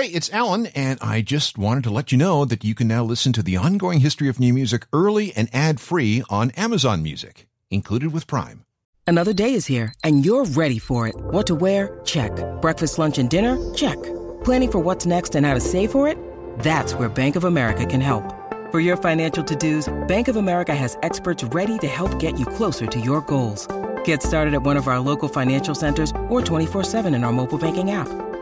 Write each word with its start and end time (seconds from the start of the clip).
Hey, 0.00 0.06
it's 0.06 0.32
Alan, 0.32 0.64
and 0.68 0.98
I 1.02 1.20
just 1.20 1.58
wanted 1.58 1.84
to 1.84 1.90
let 1.90 2.10
you 2.10 2.16
know 2.16 2.46
that 2.46 2.64
you 2.64 2.74
can 2.74 2.88
now 2.88 3.04
listen 3.04 3.34
to 3.34 3.42
the 3.42 3.58
ongoing 3.58 4.00
history 4.00 4.30
of 4.30 4.40
new 4.40 4.54
music 4.54 4.86
early 4.94 5.34
and 5.36 5.50
ad 5.52 5.78
free 5.78 6.22
on 6.30 6.52
Amazon 6.52 7.02
Music, 7.02 7.46
included 7.70 8.10
with 8.10 8.26
Prime. 8.26 8.64
Another 9.06 9.34
day 9.34 9.52
is 9.52 9.66
here, 9.66 9.92
and 10.02 10.24
you're 10.24 10.46
ready 10.46 10.78
for 10.78 11.06
it. 11.06 11.14
What 11.18 11.46
to 11.48 11.54
wear? 11.54 12.00
Check. 12.06 12.32
Breakfast, 12.62 12.98
lunch, 12.98 13.18
and 13.18 13.28
dinner? 13.28 13.58
Check. 13.74 14.02
Planning 14.42 14.72
for 14.72 14.78
what's 14.78 15.04
next 15.04 15.34
and 15.34 15.44
how 15.44 15.52
to 15.52 15.60
save 15.60 15.92
for 15.92 16.08
it? 16.08 16.16
That's 16.60 16.94
where 16.94 17.10
Bank 17.10 17.36
of 17.36 17.44
America 17.44 17.84
can 17.84 18.00
help. 18.00 18.24
For 18.70 18.80
your 18.80 18.96
financial 18.96 19.44
to 19.44 19.54
dos, 19.54 19.92
Bank 20.08 20.28
of 20.28 20.36
America 20.36 20.74
has 20.74 20.96
experts 21.02 21.44
ready 21.52 21.76
to 21.76 21.86
help 21.86 22.18
get 22.18 22.38
you 22.38 22.46
closer 22.46 22.86
to 22.86 23.00
your 23.00 23.20
goals. 23.20 23.68
Get 24.04 24.22
started 24.22 24.54
at 24.54 24.62
one 24.62 24.78
of 24.78 24.88
our 24.88 24.98
local 24.98 25.28
financial 25.28 25.74
centers 25.74 26.10
or 26.30 26.40
24-7 26.40 27.14
in 27.14 27.22
our 27.22 27.32
mobile 27.32 27.58
banking 27.58 27.90
app. 27.90 28.29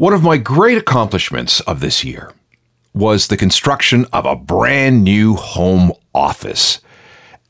One 0.00 0.14
of 0.14 0.22
my 0.22 0.38
great 0.38 0.78
accomplishments 0.78 1.60
of 1.60 1.80
this 1.80 2.02
year 2.04 2.32
was 2.94 3.28
the 3.28 3.36
construction 3.36 4.06
of 4.14 4.24
a 4.24 4.34
brand 4.34 5.04
new 5.04 5.34
home 5.34 5.92
office. 6.14 6.80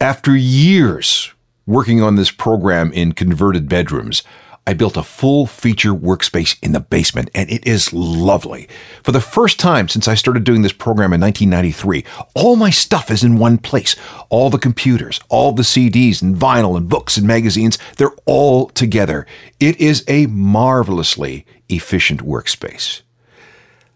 After 0.01 0.34
years 0.34 1.33
working 1.65 2.03
on 2.03 2.17
this 2.17 2.33
program 2.33 2.92
in 2.92 3.12
converted 3.12 3.69
bedrooms, 3.69 4.25
I 4.67 4.75
built 4.75 4.97
a 4.97 5.05
full 5.05 5.47
feature 5.47 5.95
workspace 5.95 6.59
in 6.61 6.73
the 6.73 6.81
basement, 6.81 7.31
and 7.37 7.48
it 7.48 7.65
is 7.69 7.92
lovely. 7.92 8.69
For 9.05 9.12
the 9.12 9.20
first 9.20 9.61
time 9.61 9.89
since 9.89 10.09
I 10.09 10.17
started 10.17 10.42
doing 10.42 10.62
this 10.62 10.73
program 10.73 11.12
in 11.12 11.20
1993, 11.20 12.05
all 12.35 12.57
my 12.57 12.70
stuff 12.70 13.12
is 13.12 13.23
in 13.23 13.39
one 13.39 13.59
place. 13.59 13.95
All 14.29 14.51
the 14.51 14.59
computers, 14.59 15.20
all 15.29 15.53
the 15.53 15.62
CDs 15.62 16.20
and 16.20 16.35
vinyl 16.35 16.77
and 16.77 16.89
books 16.89 17.17
and 17.17 17.29
magazines, 17.29 17.79
they're 17.97 18.17
all 18.27 18.70
together. 18.70 19.25
It 19.61 19.81
is 19.81 20.05
a 20.09 20.27
marvelously 20.27 21.47
efficient 21.71 22.21
workspace. 22.21 23.03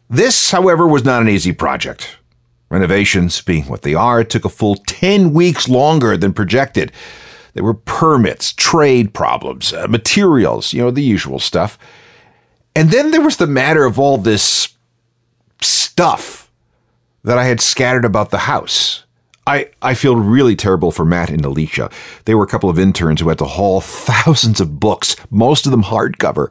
This, 0.09 0.51
however, 0.51 0.87
was 0.87 1.05
not 1.05 1.23
an 1.23 1.29
easy 1.29 1.53
project. 1.53 2.19
Renovations, 2.71 3.41
being 3.41 3.65
what 3.65 3.83
they 3.83 3.95
are, 3.95 4.25
took 4.25 4.45
a 4.45 4.49
full 4.49 4.77
10 4.87 5.33
weeks 5.33 5.69
longer 5.69 6.17
than 6.17 6.33
projected. 6.33 6.93
There 7.55 7.65
were 7.65 7.75
permits, 7.75 8.53
trade 8.53 9.15
problems, 9.15 9.73
uh, 9.73 9.87
materials, 9.89 10.73
you 10.73 10.83
know, 10.83 10.91
the 10.91 11.03
usual 11.03 11.39
stuff. 11.39 11.79
And 12.75 12.91
then 12.91 13.13
there 13.13 13.21
was 13.21 13.37
the 13.37 13.47
matter 13.47 13.85
of 13.85 13.99
all 13.99 14.19
this 14.19 14.75
stuff 15.61 16.51
that 17.23 17.39
I 17.39 17.45
had 17.45 17.61
scattered 17.61 18.05
about 18.05 18.31
the 18.31 18.39
house. 18.39 19.05
I, 19.47 19.71
I 19.83 19.95
feel 19.95 20.17
really 20.17 20.57
terrible 20.57 20.91
for 20.91 21.05
Matt 21.05 21.31
and 21.31 21.45
Alicia. 21.45 21.91
They 22.25 22.35
were 22.35 22.45
a 22.45 22.49
couple 22.49 22.71
of 22.71 22.79
interns 22.79 23.21
who 23.21 23.29
had 23.29 23.39
to 23.39 23.45
haul 23.45 23.81
thousands 23.81 24.61
of 24.61 24.81
books, 24.81 25.17
most 25.31 25.67
of 25.67 25.71
them 25.71 25.85
hardcover, 25.85 26.51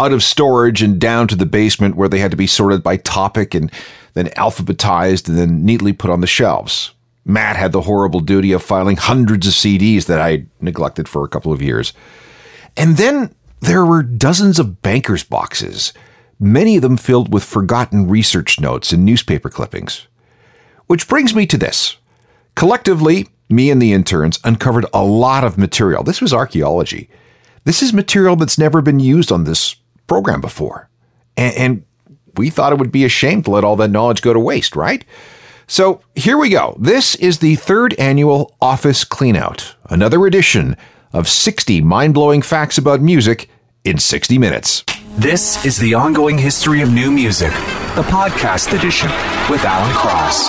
out 0.00 0.12
of 0.12 0.22
storage 0.22 0.80
and 0.80 0.98
down 0.98 1.28
to 1.28 1.36
the 1.36 1.44
basement 1.44 1.94
where 1.94 2.08
they 2.08 2.20
had 2.20 2.30
to 2.30 2.36
be 2.36 2.46
sorted 2.46 2.82
by 2.82 2.96
topic 2.96 3.54
and 3.54 3.70
then 4.14 4.28
alphabetized 4.28 5.28
and 5.28 5.36
then 5.36 5.62
neatly 5.62 5.92
put 5.92 6.08
on 6.08 6.22
the 6.22 6.26
shelves. 6.26 6.92
Matt 7.26 7.56
had 7.56 7.72
the 7.72 7.82
horrible 7.82 8.20
duty 8.20 8.52
of 8.52 8.62
filing 8.62 8.96
hundreds 8.96 9.46
of 9.46 9.52
CDs 9.52 10.06
that 10.06 10.18
I 10.18 10.46
neglected 10.58 11.06
for 11.06 11.22
a 11.22 11.28
couple 11.28 11.52
of 11.52 11.60
years. 11.60 11.92
And 12.78 12.96
then 12.96 13.34
there 13.60 13.84
were 13.84 14.02
dozens 14.02 14.58
of 14.58 14.80
banker's 14.80 15.22
boxes, 15.22 15.92
many 16.38 16.76
of 16.76 16.82
them 16.82 16.96
filled 16.96 17.30
with 17.30 17.44
forgotten 17.44 18.08
research 18.08 18.58
notes 18.58 18.92
and 18.92 19.04
newspaper 19.04 19.50
clippings. 19.50 20.06
Which 20.86 21.08
brings 21.08 21.34
me 21.34 21.44
to 21.46 21.58
this. 21.58 21.98
Collectively, 22.54 23.28
me 23.50 23.70
and 23.70 23.82
the 23.82 23.92
interns 23.92 24.40
uncovered 24.44 24.86
a 24.94 25.04
lot 25.04 25.44
of 25.44 25.58
material. 25.58 26.02
This 26.02 26.22
was 26.22 26.32
archaeology. 26.32 27.10
This 27.64 27.82
is 27.82 27.92
material 27.92 28.36
that's 28.36 28.58
never 28.58 28.80
been 28.80 28.98
used 28.98 29.30
on 29.30 29.44
this 29.44 29.76
program 30.10 30.40
before. 30.40 30.90
And, 31.36 31.54
and 31.56 31.84
we 32.36 32.50
thought 32.50 32.72
it 32.72 32.80
would 32.80 32.90
be 32.90 33.04
a 33.04 33.08
shame 33.08 33.44
to 33.44 33.50
let 33.52 33.62
all 33.62 33.76
that 33.76 33.92
knowledge 33.92 34.22
go 34.22 34.32
to 34.32 34.40
waste, 34.40 34.74
right? 34.74 35.04
So 35.68 36.00
here 36.16 36.36
we 36.36 36.48
go. 36.48 36.76
This 36.80 37.14
is 37.14 37.38
the 37.38 37.54
third 37.54 37.94
annual 37.94 38.56
Office 38.60 39.04
Cleanout, 39.04 39.74
another 39.88 40.26
edition 40.26 40.76
of 41.12 41.28
60 41.28 41.80
mind 41.82 42.14
blowing 42.14 42.42
facts 42.42 42.76
about 42.76 43.00
music 43.00 43.48
in 43.84 43.98
60 43.98 44.36
minutes. 44.36 44.82
This 45.16 45.64
is 45.64 45.78
the 45.78 45.94
ongoing 45.94 46.38
history 46.38 46.82
of 46.82 46.90
new 46.90 47.12
music, 47.12 47.52
the 47.94 48.02
podcast 48.02 48.76
edition 48.76 49.10
with 49.48 49.64
Alan 49.64 49.94
Cross. 49.94 50.48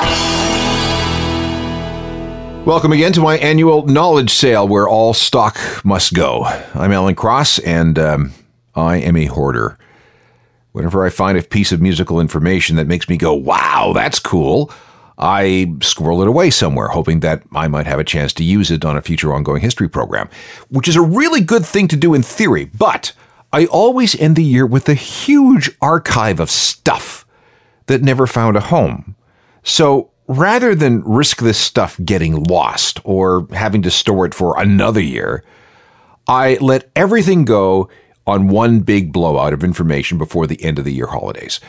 Welcome 2.65 2.93
again 2.93 3.13
to 3.13 3.21
my 3.21 3.37
annual 3.37 3.85
knowledge 3.85 4.31
sale 4.31 4.67
where 4.67 4.87
all 4.87 5.13
stock 5.13 5.59
must 5.85 6.15
go. 6.15 6.45
I'm 6.73 6.91
Alan 6.91 7.13
Cross 7.13 7.59
and 7.59 7.99
um, 7.99 8.33
I 8.75 8.97
am 8.97 9.17
a 9.17 9.25
hoarder. 9.25 9.77
Whenever 10.71 11.05
I 11.05 11.09
find 11.09 11.37
a 11.37 11.43
piece 11.43 11.71
of 11.71 11.81
musical 11.81 12.19
information 12.19 12.77
that 12.77 12.87
makes 12.87 13.09
me 13.09 13.17
go, 13.17 13.33
wow, 13.33 13.91
that's 13.93 14.19
cool, 14.19 14.71
I 15.17 15.73
squirrel 15.81 16.21
it 16.21 16.27
away 16.27 16.49
somewhere, 16.49 16.87
hoping 16.87 17.19
that 17.19 17.43
I 17.53 17.67
might 17.67 17.85
have 17.85 17.99
a 17.99 18.03
chance 18.03 18.33
to 18.33 18.43
use 18.43 18.71
it 18.71 18.85
on 18.85 18.97
a 18.97 19.01
future 19.01 19.33
ongoing 19.33 19.61
history 19.61 19.89
program, 19.89 20.29
which 20.69 20.87
is 20.87 20.95
a 20.95 21.01
really 21.01 21.41
good 21.41 21.65
thing 21.65 21.87
to 21.89 21.95
do 21.95 22.13
in 22.13 22.23
theory, 22.23 22.65
but 22.65 23.13
I 23.53 23.65
always 23.65 24.15
end 24.15 24.35
the 24.35 24.43
year 24.43 24.65
with 24.65 24.87
a 24.87 24.93
huge 24.93 25.69
archive 25.81 26.39
of 26.39 26.49
stuff 26.49 27.25
that 27.87 28.01
never 28.01 28.25
found 28.25 28.55
a 28.55 28.61
home. 28.61 29.15
So 29.63 30.09
rather 30.27 30.73
than 30.73 31.03
risk 31.03 31.39
this 31.39 31.57
stuff 31.57 31.99
getting 32.03 32.43
lost 32.43 33.01
or 33.03 33.47
having 33.51 33.81
to 33.81 33.91
store 33.91 34.25
it 34.25 34.33
for 34.33 34.59
another 34.59 35.01
year, 35.01 35.43
I 36.27 36.57
let 36.61 36.89
everything 36.95 37.43
go 37.43 37.89
on 38.31 38.47
one 38.47 38.79
big 38.79 39.11
blowout 39.11 39.53
of 39.53 39.63
information 39.63 40.17
before 40.17 40.47
the 40.47 40.61
end 40.63 40.79
of 40.79 40.85
the 40.85 40.93
year 40.93 41.07
holidays 41.07 41.59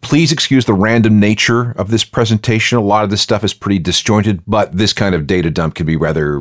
please 0.00 0.32
excuse 0.32 0.64
the 0.64 0.74
random 0.74 1.20
nature 1.20 1.72
of 1.72 1.90
this 1.90 2.04
presentation. 2.04 2.78
A 2.78 2.82
lot 2.82 3.04
of 3.04 3.10
this 3.10 3.22
stuff 3.22 3.44
is 3.44 3.54
pretty 3.54 3.78
disjointed, 3.78 4.42
but 4.46 4.76
this 4.76 4.92
kind 4.92 5.14
of 5.14 5.26
data 5.26 5.50
dump 5.50 5.74
can 5.74 5.86
be 5.86 5.96
rather 5.96 6.38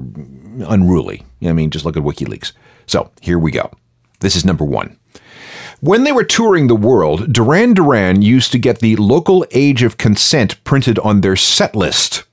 unruly. 0.67 1.23
I 1.43 1.53
mean, 1.53 1.69
just 1.69 1.85
look 1.85 1.97
at 1.97 2.03
WikiLeaks. 2.03 2.53
So 2.85 3.11
here 3.21 3.39
we 3.39 3.51
go. 3.51 3.71
This 4.19 4.35
is 4.35 4.45
number 4.45 4.65
one. 4.65 4.97
When 5.79 6.03
they 6.03 6.11
were 6.11 6.23
touring 6.23 6.67
the 6.67 6.75
world, 6.75 7.31
Duran 7.31 7.75
Duran 7.75 8.23
used 8.23 8.51
to 8.51 8.57
get 8.57 8.79
the 8.79 8.95
local 8.95 9.45
age 9.51 9.83
of 9.83 9.97
consent 9.97 10.63
printed 10.63 10.97
on 10.99 11.21
their 11.21 11.35
set 11.35 11.75
list 11.75 12.23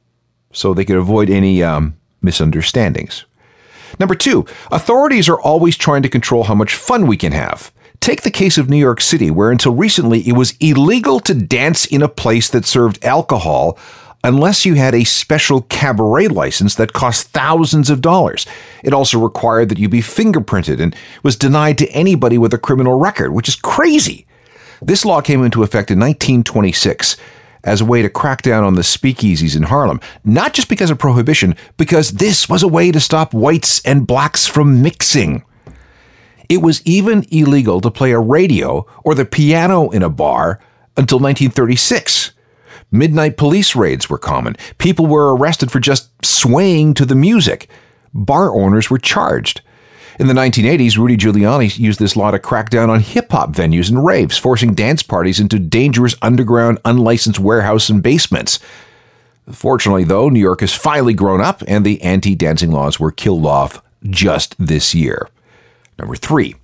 so 0.53 0.73
they 0.73 0.85
could 0.85 0.97
avoid 0.97 1.29
any 1.29 1.63
um, 1.63 1.97
misunderstandings. 2.23 3.27
Number 3.99 4.15
two, 4.15 4.45
authorities 4.71 5.29
are 5.29 5.41
always 5.41 5.77
trying 5.77 6.03
to 6.03 6.09
control 6.09 6.45
how 6.45 6.55
much 6.55 6.75
fun 6.75 7.07
we 7.07 7.17
can 7.17 7.33
have. 7.33 7.73
Take 8.01 8.23
the 8.23 8.31
case 8.31 8.59
of 8.59 8.69
New 8.69 8.77
York 8.77 9.01
City, 9.01 9.31
where 9.31 9.51
until 9.51 9.75
recently 9.75 10.21
it 10.29 10.37
was 10.37 10.57
illegal 10.61 11.21
to 11.21 11.35
dance 11.35 11.87
in 11.87 12.03
a 12.03 12.09
place 12.09 12.51
that 12.51 12.67
served 12.67 13.03
alcohol 13.05 13.79
unless 14.23 14.65
you 14.65 14.75
had 14.75 14.95
a 14.95 15.05
special 15.05 15.63
cabaret 15.63 16.29
license 16.29 16.75
that 16.75 16.95
cost 16.95 17.29
thousands 17.29 17.91
of 17.91 18.01
dollars. 18.01 18.47
It 18.83 18.95
also 18.95 19.19
required 19.19 19.69
that 19.69 19.79
you 19.79 19.89
be 19.89 20.01
fingerprinted 20.01 20.81
and 20.81 20.97
was 21.23 21.37
denied 21.37 21.79
to 21.79 21.89
anybody 21.91 22.39
with 22.39 22.55
a 22.55 22.59
criminal 22.59 22.99
record, 22.99 23.33
which 23.33 23.49
is 23.49 23.57
crazy. 23.57 24.27
This 24.81 25.05
law 25.05 25.21
came 25.21 25.45
into 25.45 25.63
effect 25.63 25.91
in 25.91 25.99
1926 25.99 27.17
as 27.65 27.81
a 27.81 27.85
way 27.85 28.03
to 28.03 28.09
crack 28.09 28.43
down 28.43 28.63
on 28.63 28.75
the 28.75 28.83
speakeasies 28.83 29.57
in 29.57 29.65
Harlem, 29.65 30.01
not 30.25 30.55
just 30.55 30.69
because 30.69 30.91
of 30.91 30.99
prohibition, 30.99 31.57
because 31.77 32.13
this 32.13 32.49
was 32.49 32.63
a 32.63 32.69
way 32.69 32.93
to 32.93 33.01
stop 33.01 33.35
whites 33.35 33.81
and 33.85 34.07
blacks 34.07 34.47
from 34.47 34.83
mixing. 34.83 35.45
It 36.49 36.59
was 36.59 36.83
even 36.85 37.27
illegal 37.31 37.81
to 37.81 37.91
play 37.91 38.13
a 38.13 38.19
radio 38.21 38.87
or 39.03 39.15
the 39.15 39.25
piano 39.25 39.91
in 39.91 40.03
a 40.03 40.11
bar 40.11 40.61
until 40.97 41.19
1936. 41.19 42.33
Midnight 42.91 43.37
police 43.37 43.75
raids 43.75 44.09
were 44.09 44.19
common. 44.19 44.57
People 44.79 45.07
were 45.07 45.35
arrested 45.35 45.73
for 45.73 45.81
just 45.81 46.11
swaying 46.25 46.95
to 46.95 47.05
the 47.05 47.15
music. 47.15 47.69
Bar 48.13 48.55
owners 48.55 48.91
were 48.91 48.99
charged. 48.99 49.63
In 50.17 50.29
the 50.29 50.35
1980s, 50.35 50.97
Rudy 50.97 51.17
Giuliani 51.17 51.77
used 51.77 51.99
this 51.99 52.15
law 52.15 52.31
to 52.31 52.39
crack 52.39 52.71
down 52.71 52.89
on 52.89 53.01
hip 53.01 53.33
hop 53.33 53.51
venues 53.53 53.91
and 53.91 54.05
raves, 54.05 54.39
forcing 54.39 54.73
dance 54.73 55.03
parties 55.03 55.41
into 55.41 55.59
dangerous 55.59 56.15
underground, 56.23 56.79
unlicensed 56.85 57.41
warehouse 57.41 57.89
and 57.89 58.01
basements. 58.01 58.61
Fortunately, 59.51 60.05
though, 60.05 60.29
New 60.29 60.41
York 60.41 60.61
has 60.61 60.73
finally 60.73 61.15
grown 61.15 61.41
up 61.41 61.65
and 61.67 61.85
the 61.85 62.01
anti 62.03 62.37
dancing 62.37 62.71
laws 62.71 63.01
were 63.01 63.11
killed 63.11 63.45
off 63.45 63.83
just 64.09 64.55
this 64.57 64.95
year. 64.95 65.29
Number 65.99 66.15
three, 66.15 66.55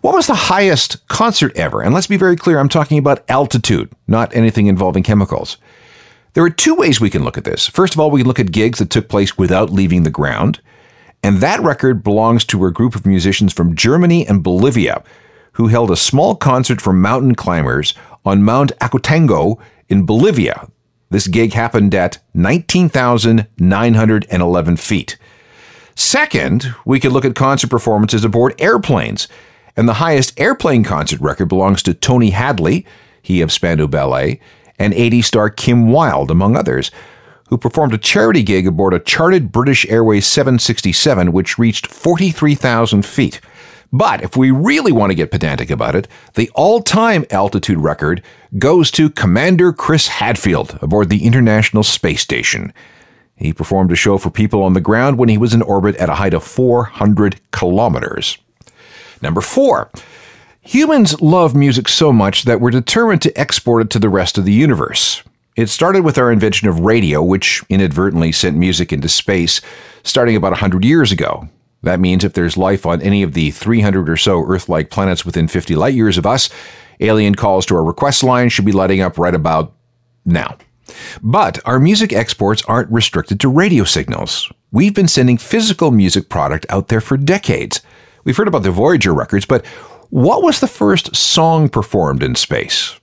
what 0.00 0.14
was 0.14 0.28
the 0.28 0.34
highest 0.34 1.06
concert 1.08 1.56
ever? 1.56 1.82
And 1.82 1.92
let's 1.92 2.06
be 2.06 2.16
very 2.16 2.36
clear, 2.36 2.60
I'm 2.60 2.68
talking 2.68 2.98
about 2.98 3.28
altitude, 3.28 3.90
not 4.06 4.34
anything 4.34 4.68
involving 4.68 5.02
chemicals. 5.02 5.56
There 6.34 6.44
are 6.44 6.50
two 6.50 6.74
ways 6.76 7.00
we 7.00 7.10
can 7.10 7.24
look 7.24 7.36
at 7.36 7.44
this. 7.44 7.66
First 7.66 7.94
of 7.94 8.00
all, 8.00 8.12
we 8.12 8.20
can 8.20 8.28
look 8.28 8.38
at 8.38 8.52
gigs 8.52 8.78
that 8.78 8.90
took 8.90 9.08
place 9.08 9.36
without 9.36 9.72
leaving 9.72 10.04
the 10.04 10.10
ground. 10.10 10.60
And 11.26 11.38
that 11.38 11.60
record 11.60 12.04
belongs 12.04 12.44
to 12.44 12.66
a 12.66 12.70
group 12.70 12.94
of 12.94 13.04
musicians 13.04 13.52
from 13.52 13.74
Germany 13.74 14.24
and 14.28 14.44
Bolivia 14.44 15.02
who 15.54 15.66
held 15.66 15.90
a 15.90 15.96
small 15.96 16.36
concert 16.36 16.80
for 16.80 16.92
mountain 16.92 17.34
climbers 17.34 17.94
on 18.24 18.44
Mount 18.44 18.70
Acotango 18.78 19.58
in 19.88 20.06
Bolivia. 20.06 20.68
This 21.10 21.26
gig 21.26 21.52
happened 21.52 21.96
at 21.96 22.18
19,911 22.34 24.76
feet. 24.76 25.18
Second, 25.96 26.72
we 26.84 27.00
could 27.00 27.10
look 27.10 27.24
at 27.24 27.34
concert 27.34 27.70
performances 27.70 28.24
aboard 28.24 28.54
airplanes. 28.60 29.26
And 29.76 29.88
the 29.88 29.94
highest 29.94 30.38
airplane 30.38 30.84
concert 30.84 31.20
record 31.20 31.46
belongs 31.46 31.82
to 31.82 31.92
Tony 31.92 32.30
Hadley, 32.30 32.86
he 33.20 33.40
of 33.40 33.50
Spandau 33.50 33.88
Ballet, 33.88 34.38
and 34.78 34.94
80 34.94 35.22
star 35.22 35.50
Kim 35.50 35.90
Wilde, 35.90 36.30
among 36.30 36.56
others, 36.56 36.92
who 37.48 37.58
performed 37.58 37.94
a 37.94 37.98
charity 37.98 38.42
gig 38.42 38.66
aboard 38.66 38.94
a 38.94 38.98
chartered 38.98 39.52
British 39.52 39.86
Airways 39.88 40.26
767, 40.26 41.32
which 41.32 41.58
reached 41.58 41.86
43,000 41.86 43.04
feet. 43.04 43.40
But 43.92 44.22
if 44.22 44.36
we 44.36 44.50
really 44.50 44.92
want 44.92 45.10
to 45.10 45.14
get 45.14 45.30
pedantic 45.30 45.70
about 45.70 45.94
it, 45.94 46.08
the 46.34 46.50
all 46.54 46.82
time 46.82 47.24
altitude 47.30 47.78
record 47.78 48.22
goes 48.58 48.90
to 48.92 49.10
Commander 49.10 49.72
Chris 49.72 50.08
Hadfield 50.08 50.78
aboard 50.82 51.08
the 51.08 51.24
International 51.24 51.82
Space 51.82 52.20
Station. 52.20 52.72
He 53.36 53.52
performed 53.52 53.92
a 53.92 53.96
show 53.96 54.18
for 54.18 54.30
people 54.30 54.62
on 54.62 54.72
the 54.72 54.80
ground 54.80 55.18
when 55.18 55.28
he 55.28 55.38
was 55.38 55.54
in 55.54 55.62
orbit 55.62 55.94
at 55.96 56.08
a 56.08 56.14
height 56.14 56.34
of 56.34 56.42
400 56.42 57.40
kilometers. 57.52 58.38
Number 59.22 59.40
four, 59.40 59.90
humans 60.60 61.20
love 61.20 61.54
music 61.54 61.88
so 61.88 62.12
much 62.12 62.44
that 62.44 62.60
we're 62.60 62.70
determined 62.70 63.22
to 63.22 63.38
export 63.38 63.82
it 63.82 63.90
to 63.90 63.98
the 63.98 64.08
rest 64.08 64.38
of 64.38 64.44
the 64.44 64.52
universe. 64.52 65.22
It 65.56 65.70
started 65.70 66.04
with 66.04 66.18
our 66.18 66.30
invention 66.30 66.68
of 66.68 66.80
radio, 66.80 67.22
which 67.22 67.64
inadvertently 67.70 68.30
sent 68.30 68.58
music 68.58 68.92
into 68.92 69.08
space 69.08 69.62
starting 70.02 70.36
about 70.36 70.52
100 70.52 70.84
years 70.84 71.10
ago. 71.10 71.48
That 71.82 71.98
means 71.98 72.24
if 72.24 72.34
there's 72.34 72.58
life 72.58 72.84
on 72.84 73.00
any 73.00 73.22
of 73.22 73.32
the 73.32 73.52
300 73.52 74.08
or 74.10 74.18
so 74.18 74.44
Earth 74.46 74.68
like 74.68 74.90
planets 74.90 75.24
within 75.24 75.48
50 75.48 75.74
light 75.74 75.94
years 75.94 76.18
of 76.18 76.26
us, 76.26 76.50
alien 77.00 77.34
calls 77.34 77.64
to 77.66 77.76
our 77.76 77.84
request 77.84 78.22
line 78.22 78.50
should 78.50 78.66
be 78.66 78.72
lighting 78.72 79.00
up 79.00 79.18
right 79.18 79.34
about 79.34 79.72
now. 80.26 80.58
But 81.22 81.58
our 81.64 81.80
music 81.80 82.12
exports 82.12 82.62
aren't 82.66 82.92
restricted 82.92 83.40
to 83.40 83.48
radio 83.48 83.84
signals. 83.84 84.52
We've 84.72 84.94
been 84.94 85.08
sending 85.08 85.38
physical 85.38 85.90
music 85.90 86.28
product 86.28 86.66
out 86.68 86.88
there 86.88 87.00
for 87.00 87.16
decades. 87.16 87.80
We've 88.24 88.36
heard 88.36 88.48
about 88.48 88.62
the 88.62 88.70
Voyager 88.70 89.14
records, 89.14 89.46
but 89.46 89.64
what 90.10 90.42
was 90.42 90.60
the 90.60 90.68
first 90.68 91.16
song 91.16 91.70
performed 91.70 92.22
in 92.22 92.34
space? 92.34 92.98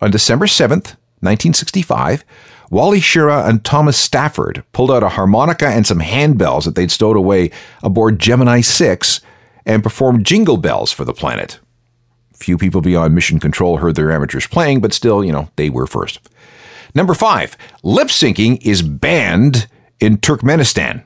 On 0.00 0.10
December 0.10 0.46
7th, 0.46 0.96
1965, 1.24 2.24
Wally 2.70 3.00
Schirra 3.00 3.48
and 3.48 3.64
Thomas 3.64 3.96
Stafford 3.96 4.64
pulled 4.72 4.90
out 4.90 5.02
a 5.02 5.10
harmonica 5.10 5.68
and 5.68 5.86
some 5.86 6.00
handbells 6.00 6.64
that 6.64 6.74
they'd 6.74 6.90
stowed 6.90 7.16
away 7.16 7.50
aboard 7.82 8.18
Gemini 8.18 8.60
6 8.60 9.20
and 9.66 9.82
performed 9.82 10.26
jingle 10.26 10.56
bells 10.56 10.92
for 10.92 11.04
the 11.04 11.12
planet. 11.12 11.58
Few 12.34 12.58
people 12.58 12.80
beyond 12.80 13.14
mission 13.14 13.38
control 13.38 13.78
heard 13.78 13.94
their 13.94 14.10
amateurs 14.10 14.46
playing, 14.46 14.80
but 14.80 14.92
still, 14.92 15.24
you 15.24 15.32
know, 15.32 15.48
they 15.56 15.70
were 15.70 15.86
first. 15.86 16.20
Number 16.94 17.14
five, 17.14 17.56
lip 17.82 18.08
syncing 18.08 18.60
is 18.62 18.82
banned 18.82 19.66
in 20.00 20.18
Turkmenistan. 20.18 21.04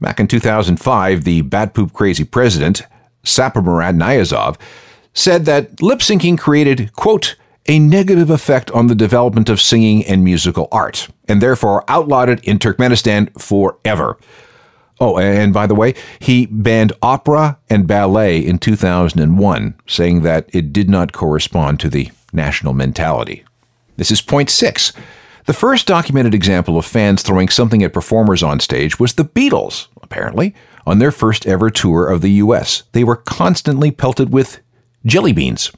Back 0.00 0.18
in 0.18 0.26
2005, 0.26 1.24
the 1.24 1.42
bat 1.42 1.74
poop 1.74 1.92
crazy 1.92 2.24
president, 2.24 2.82
Saparmurat 3.24 3.96
Niyazov, 3.96 4.58
said 5.12 5.44
that 5.44 5.82
lip 5.82 5.98
syncing 5.98 6.38
created, 6.38 6.92
quote, 6.94 7.36
a 7.66 7.78
negative 7.78 8.30
effect 8.30 8.70
on 8.72 8.86
the 8.86 8.94
development 8.94 9.48
of 9.48 9.60
singing 9.60 10.04
and 10.04 10.24
musical 10.24 10.68
art, 10.72 11.08
and 11.28 11.40
therefore 11.40 11.84
outlawed 11.88 12.28
it 12.28 12.42
in 12.44 12.58
Turkmenistan 12.58 13.38
forever. 13.40 14.18
Oh, 15.00 15.18
and 15.18 15.52
by 15.52 15.66
the 15.66 15.74
way, 15.74 15.94
he 16.18 16.46
banned 16.46 16.92
opera 17.00 17.58
and 17.70 17.86
ballet 17.86 18.38
in 18.38 18.58
2001, 18.58 19.74
saying 19.86 20.22
that 20.22 20.48
it 20.52 20.72
did 20.72 20.90
not 20.90 21.12
correspond 21.12 21.80
to 21.80 21.88
the 21.88 22.10
national 22.32 22.74
mentality. 22.74 23.44
This 23.96 24.10
is 24.10 24.20
point 24.20 24.50
six. 24.50 24.92
The 25.46 25.54
first 25.54 25.86
documented 25.86 26.34
example 26.34 26.76
of 26.76 26.84
fans 26.84 27.22
throwing 27.22 27.48
something 27.48 27.82
at 27.82 27.94
performers 27.94 28.42
on 28.42 28.60
stage 28.60 29.00
was 29.00 29.14
the 29.14 29.24
Beatles, 29.24 29.88
apparently, 30.02 30.54
on 30.86 30.98
their 30.98 31.10
first 31.10 31.46
ever 31.46 31.70
tour 31.70 32.06
of 32.06 32.20
the 32.20 32.30
US. 32.32 32.82
They 32.92 33.04
were 33.04 33.16
constantly 33.16 33.90
pelted 33.90 34.32
with 34.32 34.60
jelly 35.06 35.32
beans. 35.32 35.72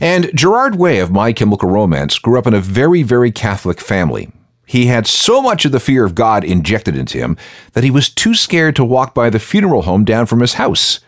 And 0.00 0.30
Gerard 0.34 0.76
Way 0.76 0.98
of 0.98 1.10
My 1.10 1.32
Chemical 1.32 1.68
Romance 1.68 2.18
grew 2.18 2.38
up 2.38 2.46
in 2.46 2.54
a 2.54 2.60
very, 2.60 3.02
very 3.02 3.30
Catholic 3.30 3.80
family. 3.80 4.30
He 4.66 4.86
had 4.86 5.06
so 5.06 5.42
much 5.42 5.64
of 5.64 5.72
the 5.72 5.80
fear 5.80 6.04
of 6.04 6.14
God 6.14 6.44
injected 6.44 6.96
into 6.96 7.18
him 7.18 7.36
that 7.72 7.84
he 7.84 7.90
was 7.90 8.08
too 8.08 8.34
scared 8.34 8.76
to 8.76 8.84
walk 8.84 9.14
by 9.14 9.28
the 9.28 9.38
funeral 9.38 9.82
home 9.82 10.04
down 10.04 10.26
from 10.26 10.40
his 10.40 10.54
house. 10.54 11.00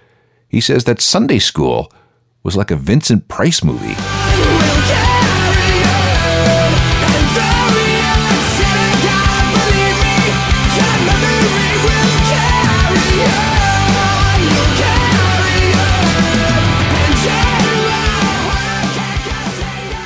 He 0.49 0.61
says 0.61 0.85
that 0.85 1.01
Sunday 1.01 1.39
school 1.39 1.91
was 2.43 2.57
like 2.57 2.71
a 2.71 2.77
Vincent 2.77 3.29
Price 3.29 3.65
movie. 3.65 3.95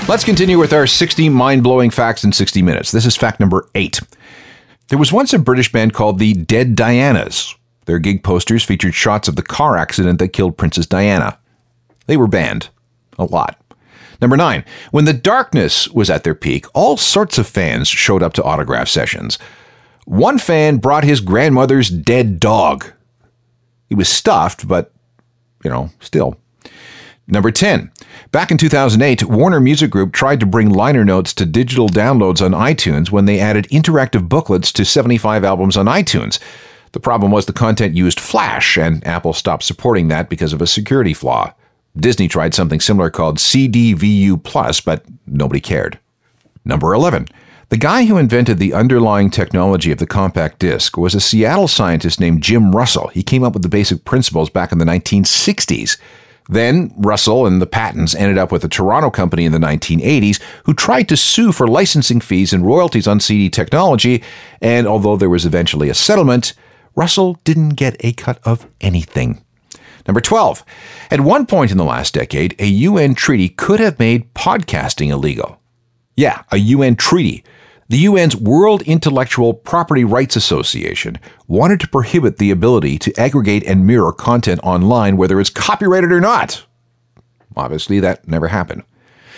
Let's 0.08 0.24
continue 0.24 0.58
with 0.58 0.72
our 0.72 0.86
60 0.86 1.28
mind 1.28 1.62
blowing 1.62 1.90
facts 1.90 2.24
in 2.24 2.32
60 2.32 2.62
minutes. 2.62 2.92
This 2.92 3.04
is 3.04 3.14
fact 3.14 3.40
number 3.40 3.68
eight. 3.74 4.00
There 4.88 4.98
was 4.98 5.12
once 5.12 5.34
a 5.34 5.38
British 5.38 5.70
band 5.70 5.92
called 5.92 6.18
the 6.18 6.32
Dead 6.32 6.74
Dianas. 6.74 7.54
Their 7.84 7.98
gig 7.98 8.24
posters 8.24 8.64
featured 8.64 8.94
shots 8.94 9.28
of 9.28 9.36
the 9.36 9.42
car 9.42 9.76
accident 9.76 10.18
that 10.18 10.28
killed 10.28 10.56
Princess 10.56 10.86
Diana. 10.86 11.38
They 12.06 12.16
were 12.16 12.26
banned. 12.26 12.70
A 13.18 13.24
lot. 13.24 13.60
Number 14.18 14.38
nine, 14.38 14.64
when 14.92 15.04
the 15.04 15.12
darkness 15.12 15.90
was 15.90 16.08
at 16.08 16.24
their 16.24 16.34
peak, 16.34 16.64
all 16.72 16.96
sorts 16.96 17.36
of 17.36 17.46
fans 17.46 17.86
showed 17.86 18.22
up 18.22 18.32
to 18.32 18.42
autograph 18.42 18.88
sessions. 18.88 19.38
One 20.06 20.38
fan 20.38 20.78
brought 20.78 21.04
his 21.04 21.20
grandmother's 21.20 21.90
dead 21.90 22.40
dog. 22.40 22.92
He 23.90 23.94
was 23.94 24.08
stuffed, 24.08 24.66
but, 24.66 24.90
you 25.62 25.70
know, 25.70 25.90
still. 26.00 26.38
Number 27.30 27.50
10. 27.50 27.90
Back 28.32 28.50
in 28.50 28.56
2008, 28.56 29.24
Warner 29.24 29.60
Music 29.60 29.90
Group 29.90 30.14
tried 30.14 30.40
to 30.40 30.46
bring 30.46 30.70
liner 30.70 31.04
notes 31.04 31.34
to 31.34 31.44
digital 31.44 31.86
downloads 31.88 32.42
on 32.42 32.52
iTunes 32.52 33.10
when 33.10 33.26
they 33.26 33.38
added 33.38 33.68
interactive 33.68 34.30
booklets 34.30 34.72
to 34.72 34.84
75 34.84 35.44
albums 35.44 35.76
on 35.76 35.84
iTunes. 35.84 36.38
The 36.92 37.00
problem 37.00 37.30
was 37.30 37.44
the 37.44 37.52
content 37.52 37.94
used 37.94 38.18
Flash, 38.18 38.78
and 38.78 39.06
Apple 39.06 39.34
stopped 39.34 39.62
supporting 39.62 40.08
that 40.08 40.30
because 40.30 40.54
of 40.54 40.62
a 40.62 40.66
security 40.66 41.12
flaw. 41.12 41.52
Disney 41.94 42.28
tried 42.28 42.54
something 42.54 42.80
similar 42.80 43.10
called 43.10 43.36
CDVU 43.36 44.42
Plus, 44.42 44.80
but 44.80 45.04
nobody 45.26 45.60
cared. 45.60 45.98
Number 46.64 46.94
11. 46.94 47.28
The 47.68 47.76
guy 47.76 48.06
who 48.06 48.16
invented 48.16 48.56
the 48.56 48.72
underlying 48.72 49.28
technology 49.28 49.92
of 49.92 49.98
the 49.98 50.06
compact 50.06 50.60
disc 50.60 50.96
was 50.96 51.14
a 51.14 51.20
Seattle 51.20 51.68
scientist 51.68 52.20
named 52.20 52.42
Jim 52.42 52.74
Russell. 52.74 53.08
He 53.08 53.22
came 53.22 53.44
up 53.44 53.52
with 53.52 53.62
the 53.62 53.68
basic 53.68 54.06
principles 54.06 54.48
back 54.48 54.72
in 54.72 54.78
the 54.78 54.86
1960s. 54.86 55.98
Then 56.48 56.92
Russell 56.96 57.46
and 57.46 57.60
the 57.60 57.66
patents 57.66 58.14
ended 58.14 58.38
up 58.38 58.50
with 58.50 58.64
a 58.64 58.68
Toronto 58.68 59.10
company 59.10 59.44
in 59.44 59.52
the 59.52 59.58
1980s 59.58 60.40
who 60.64 60.72
tried 60.72 61.08
to 61.10 61.16
sue 61.16 61.52
for 61.52 61.68
licensing 61.68 62.20
fees 62.20 62.52
and 62.52 62.64
royalties 62.64 63.06
on 63.06 63.20
CD 63.20 63.50
technology, 63.50 64.22
and 64.62 64.86
although 64.86 65.16
there 65.16 65.28
was 65.28 65.44
eventually 65.44 65.90
a 65.90 65.94
settlement, 65.94 66.54
Russell 66.94 67.34
didn't 67.44 67.70
get 67.70 67.96
a 68.00 68.12
cut 68.12 68.40
of 68.44 68.66
anything. 68.80 69.44
Number 70.06 70.22
12. 70.22 70.64
At 71.10 71.20
one 71.20 71.44
point 71.44 71.70
in 71.70 71.76
the 71.76 71.84
last 71.84 72.14
decade, 72.14 72.56
a 72.58 72.66
UN 72.66 73.14
treaty 73.14 73.50
could 73.50 73.78
have 73.78 73.98
made 73.98 74.32
podcasting 74.32 75.10
illegal. 75.10 75.60
Yeah, 76.16 76.44
a 76.50 76.56
UN 76.56 76.96
treaty 76.96 77.44
the 77.88 78.06
UN's 78.06 78.36
World 78.36 78.82
Intellectual 78.82 79.54
Property 79.54 80.04
Rights 80.04 80.36
Association 80.36 81.18
wanted 81.46 81.80
to 81.80 81.88
prohibit 81.88 82.36
the 82.36 82.50
ability 82.50 82.98
to 82.98 83.18
aggregate 83.18 83.64
and 83.64 83.86
mirror 83.86 84.12
content 84.12 84.60
online, 84.62 85.16
whether 85.16 85.40
it's 85.40 85.48
copyrighted 85.48 86.12
or 86.12 86.20
not. 86.20 86.66
Obviously, 87.56 87.98
that 88.00 88.28
never 88.28 88.48
happened. 88.48 88.82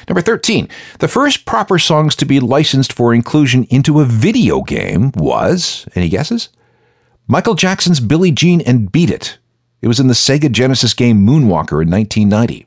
Number 0.09 0.21
13. 0.21 0.69
The 0.99 1.09
first 1.09 1.45
proper 1.45 1.79
songs 1.79 2.17
to 2.17 2.25
be 2.25 2.41
licensed 2.41 2.93
for 2.93 3.15
inclusion 3.15 3.65
into 3.71 4.01
a 4.01 4.05
video 4.05 4.63
game 4.63 5.13
was, 5.15 5.87
any 5.95 6.09
guesses? 6.09 6.49
Michael 7.29 7.55
Jackson's 7.55 8.01
Billie 8.01 8.33
Jean 8.33 8.61
and 8.63 8.91
Beat 8.91 9.11
It. 9.11 9.39
It 9.81 9.87
was 9.87 10.01
in 10.01 10.09
the 10.09 10.15
Sega 10.15 10.51
Genesis 10.51 10.93
game 10.93 11.25
Moonwalker 11.25 11.81
in 11.81 11.91
1990. 11.91 12.67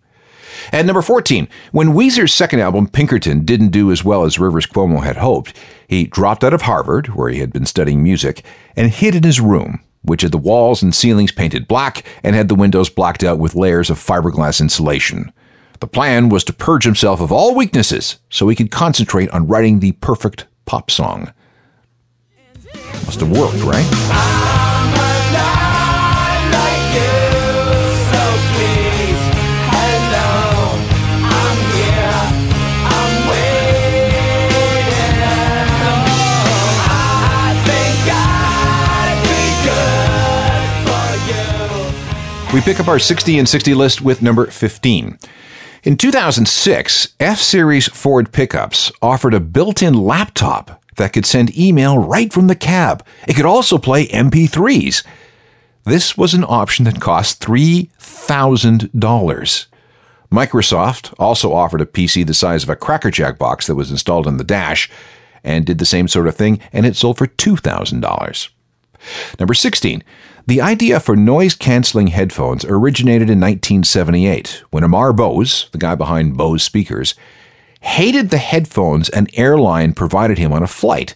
At 0.72 0.86
number 0.86 1.02
14, 1.02 1.48
when 1.72 1.90
Weezer's 1.90 2.34
second 2.34 2.60
album, 2.60 2.88
Pinkerton, 2.88 3.46
didn't 3.46 3.70
do 3.70 3.92
as 3.92 4.04
well 4.04 4.24
as 4.24 4.40
Rivers 4.40 4.66
Cuomo 4.66 5.04
had 5.04 5.18
hoped, 5.18 5.56
he 5.88 6.06
dropped 6.06 6.44
out 6.44 6.54
of 6.54 6.64
Harvard, 6.64 7.08
where 7.08 7.30
he 7.30 7.40
had 7.40 7.54
been 7.54 7.66
studying 7.66 8.02
music, 8.04 8.44
and 8.76 8.92
hid 8.92 9.16
in 9.16 9.24
his 9.24 9.40
room, 9.40 9.82
which 10.02 10.22
had 10.22 10.32
the 10.32 10.38
walls 10.38 10.82
and 10.82 10.94
ceilings 10.94 11.32
painted 11.32 11.68
black 11.68 12.06
and 12.24 12.36
had 12.36 12.48
the 12.48 12.56
windows 12.56 12.90
blacked 12.90 13.24
out 13.24 13.40
with 13.40 13.56
layers 13.56 13.90
of 13.90 13.98
fiberglass 13.98 14.62
insulation. 14.62 15.32
The 15.80 15.88
plan 15.88 16.30
was 16.30 16.44
to 16.46 16.54
purge 16.54 16.86
himself 16.86 17.20
of 17.20 17.32
all 17.32 17.56
weaknesses 17.56 18.18
so 18.30 18.48
he 18.48 18.56
could 18.56 18.72
concentrate 18.72 19.30
on 19.32 19.48
writing 19.48 19.80
the 19.80 19.92
perfect 19.94 20.46
pop 20.66 20.90
song. 20.90 21.34
Must 23.06 23.20
have 23.20 23.32
worked, 23.32 23.62
right? 23.64 24.70
We 42.54 42.62
pick 42.62 42.80
up 42.80 42.88
our 42.88 43.00
60 43.00 43.40
and 43.40 43.50
60 43.50 43.74
list 43.74 44.04
with 44.04 44.22
number 44.22 44.46
15. 44.46 45.18
In 45.82 45.98
2006, 45.98 47.16
F 47.20 47.40
Series 47.40 47.88
Ford 47.88 48.32
pickups 48.32 48.92
offered 49.02 49.34
a 49.34 49.40
built 49.40 49.82
in 49.82 49.96
laptop 49.96 50.80
that 50.98 51.14
could 51.14 51.26
send 51.26 51.58
email 51.58 51.98
right 51.98 52.32
from 52.32 52.46
the 52.46 52.56
cab. 52.56 53.04
It 53.28 53.36
could 53.36 53.48
also 53.48 53.80
play 53.80 54.06
MP3s. 54.06 55.04
This 55.86 56.16
was 56.16 56.36
an 56.36 56.46
option 56.48 56.86
that 56.86 57.02
cost 57.02 57.42
$3,000. 57.42 59.66
Microsoft 60.32 61.14
also 61.18 61.54
offered 61.54 61.82
a 61.82 61.88
PC 61.88 62.24
the 62.24 62.36
size 62.36 62.62
of 62.62 62.70
a 62.70 62.76
Cracker 62.76 63.10
Jack 63.10 63.40
box 63.40 63.66
that 63.66 63.74
was 63.74 63.90
installed 63.90 64.28
in 64.28 64.38
the 64.38 64.44
dash 64.44 64.92
and 65.44 65.66
did 65.66 65.80
the 65.80 65.86
same 65.86 66.08
sort 66.08 66.28
of 66.28 66.36
thing, 66.36 66.60
and 66.72 66.86
it 66.86 66.96
sold 66.96 67.18
for 67.18 67.26
$2,000. 67.26 68.50
Number 69.40 69.56
16. 69.56 70.04
The 70.46 70.60
idea 70.60 71.00
for 71.00 71.16
noise 71.16 71.56
canceling 71.56 72.08
headphones 72.08 72.66
originated 72.66 73.30
in 73.30 73.40
1978 73.40 74.64
when 74.72 74.84
Amar 74.84 75.14
Bose, 75.14 75.70
the 75.72 75.78
guy 75.78 75.96
behind 75.96 76.36
Bose 76.36 76.62
speakers, 76.62 77.16
hated 77.80 78.30
the 78.30 78.40
headphones 78.40 79.08
an 79.10 79.28
airline 79.36 79.94
provided 79.94 80.38
him 80.38 80.52
on 80.52 80.62
a 80.62 80.68
flight. 80.68 81.16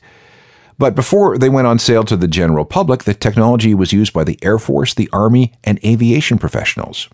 But 0.77 0.95
before 0.95 1.37
they 1.37 1.49
went 1.49 1.67
on 1.67 1.77
sale 1.77 2.05
to 2.05 2.15
the 2.15 2.27
general 2.27 2.63
public, 2.63 3.03
the 3.03 3.13
technology 3.13 3.73
was 3.73 3.91
used 3.91 4.13
by 4.13 4.23
the 4.23 4.39
Air 4.41 4.59
Force, 4.59 4.93
the 4.93 5.09
Army, 5.11 5.51
and 5.61 5.83
aviation 5.83 6.37
professionals. 6.37 7.09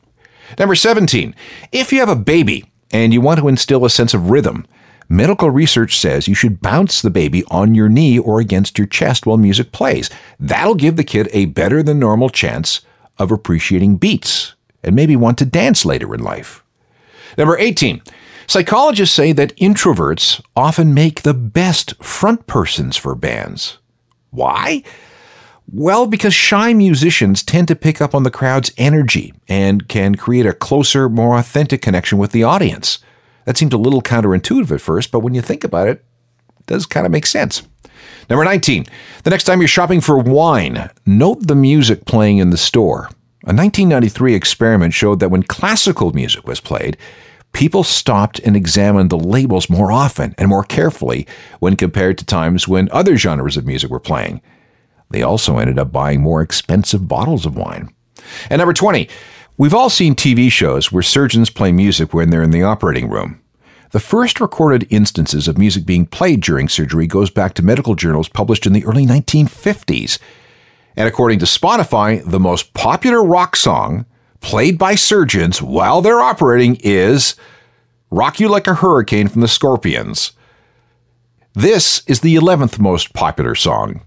Number 0.60 0.76
17. 0.76 1.34
If 1.72 1.92
you 1.92 2.00
have 2.00 2.10
a 2.10 2.16
baby 2.16 2.66
and 2.92 3.12
you 3.12 3.22
want 3.22 3.40
to 3.40 3.48
instill 3.48 3.86
a 3.86 3.90
sense 3.90 4.14
of 4.14 4.30
rhythm, 4.30 4.68
Medical 5.10 5.50
research 5.50 5.98
says 5.98 6.28
you 6.28 6.36
should 6.36 6.62
bounce 6.62 7.02
the 7.02 7.10
baby 7.10 7.44
on 7.46 7.76
your 7.76 7.90
knee 7.90 8.18
or 8.18 8.40
against 8.40 8.78
your 8.78 8.88
chest 8.88 9.26
while 9.26 9.38
music 9.38 9.72
plays. 9.72 10.10
That'll 10.40 10.76
give 10.76 10.96
the 10.96 11.04
kid 11.04 11.30
a 11.32 11.46
better 11.46 11.84
than 11.84 12.00
normal 12.00 12.30
chance 12.30 12.82
of 13.18 13.32
appreciating 13.32 13.98
beats 13.98 14.56
and 14.84 14.96
maybe 14.96 15.16
want 15.16 15.38
to 15.38 15.46
dance 15.46 15.86
later 15.86 16.14
in 16.14 16.22
life. 16.22 16.64
Number 17.38 17.58
18. 17.58 18.02
Psychologists 18.48 19.16
say 19.16 19.32
that 19.32 19.56
introverts 19.58 20.42
often 20.56 20.94
make 20.94 21.22
the 21.22 21.34
best 21.34 22.02
front 22.04 22.46
persons 22.48 22.98
for 22.98 23.16
bands. 23.16 23.78
Why? 24.32 24.84
Well, 25.72 26.08
because 26.08 26.34
shy 26.34 26.74
musicians 26.74 27.42
tend 27.42 27.70
to 27.70 27.76
pick 27.76 28.02
up 28.02 28.14
on 28.14 28.24
the 28.24 28.32
crowd's 28.32 28.74
energy 28.78 29.34
and 29.48 29.88
can 29.88 30.16
create 30.16 30.46
a 30.46 30.54
closer, 30.54 31.08
more 31.08 31.38
authentic 31.38 31.82
connection 31.82 32.18
with 32.18 32.32
the 32.32 32.44
audience. 32.44 33.00
That 33.46 33.58
seemed 33.58 33.74
a 33.74 33.78
little 33.78 34.02
counterintuitive 34.02 34.72
at 34.72 34.82
first, 34.82 35.12
but 35.12 35.20
when 35.20 35.34
you 35.34 35.42
think 35.42 35.64
about 35.64 35.88
it, 35.88 36.04
it 36.60 36.66
does 36.66 36.86
kind 36.86 37.06
of 37.06 37.12
make 37.12 37.26
sense. 37.26 37.64
Number 38.30 38.46
19. 38.46 38.86
The 39.24 39.30
next 39.30 39.44
time 39.44 39.60
you're 39.60 39.68
shopping 39.68 40.02
for 40.02 40.18
wine, 40.18 40.90
note 41.06 41.48
the 41.48 41.56
music 41.56 42.06
playing 42.06 42.38
in 42.38 42.50
the 42.50 42.58
store. 42.58 43.10
A 43.46 43.52
1993 43.52 44.34
experiment 44.34 44.94
showed 44.94 45.20
that 45.20 45.30
when 45.30 45.44
classical 45.44 46.14
music 46.14 46.48
was 46.48 46.62
played, 46.62 46.98
people 47.52 47.84
stopped 47.84 48.40
and 48.40 48.56
examined 48.56 49.10
the 49.10 49.18
labels 49.18 49.70
more 49.70 49.92
often 49.92 50.34
and 50.38 50.48
more 50.48 50.64
carefully 50.64 51.28
when 51.60 51.76
compared 51.76 52.18
to 52.18 52.26
times 52.26 52.68
when 52.68 52.90
other 52.92 53.18
genres 53.18 53.58
of 53.58 53.66
music 53.66 53.90
were 53.90 54.00
playing. 54.00 54.42
They 55.10 55.22
also 55.22 55.58
ended 55.58 55.78
up 55.78 55.92
buying 55.92 56.22
more 56.22 56.42
expensive 56.42 57.08
bottles 57.08 57.46
of 57.46 57.58
wine. 57.58 57.94
And 58.50 58.60
number 58.60 58.74
20. 58.74 59.10
We've 59.56 59.74
all 59.74 59.92
seen 59.92 60.16
TV 60.16 60.52
shows 60.52 60.92
where 60.92 61.04
surgeons 61.04 61.52
play 61.52 61.72
music 61.72 62.12
when 62.12 62.32
they're 62.32 62.42
in 62.42 62.50
the 62.50 62.64
operating 62.64 63.08
room. 63.08 63.40
The 63.92 64.00
first 64.00 64.42
recorded 64.42 64.88
instances 64.90 65.48
of 65.48 65.60
music 65.60 65.86
being 65.86 66.08
played 66.08 66.42
during 66.42 66.68
surgery 66.68 67.06
goes 67.06 67.30
back 67.30 67.54
to 67.56 67.64
medical 67.64 67.94
journals 67.94 68.28
published 68.28 68.66
in 68.66 68.74
the 68.74 68.84
early 68.84 69.06
1950s. 69.06 70.18
And 70.96 71.08
according 71.08 71.38
to 71.40 71.46
Spotify, 71.46 72.28
the 72.28 72.40
most 72.40 72.74
popular 72.74 73.24
rock 73.24 73.56
song 73.56 74.08
played 74.40 74.80
by 74.80 74.96
surgeons 74.96 75.62
while 75.62 76.02
they're 76.02 76.20
operating 76.20 76.78
is 76.82 77.36
Rock 78.10 78.40
You 78.40 78.50
Like 78.50 78.66
a 78.66 78.74
Hurricane 78.74 79.28
from 79.28 79.42
the 79.42 79.48
Scorpions. 79.48 80.32
This 81.54 82.02
is 82.08 82.22
the 82.22 82.36
11th 82.36 82.80
most 82.80 83.14
popular 83.14 83.54
song. 83.54 84.02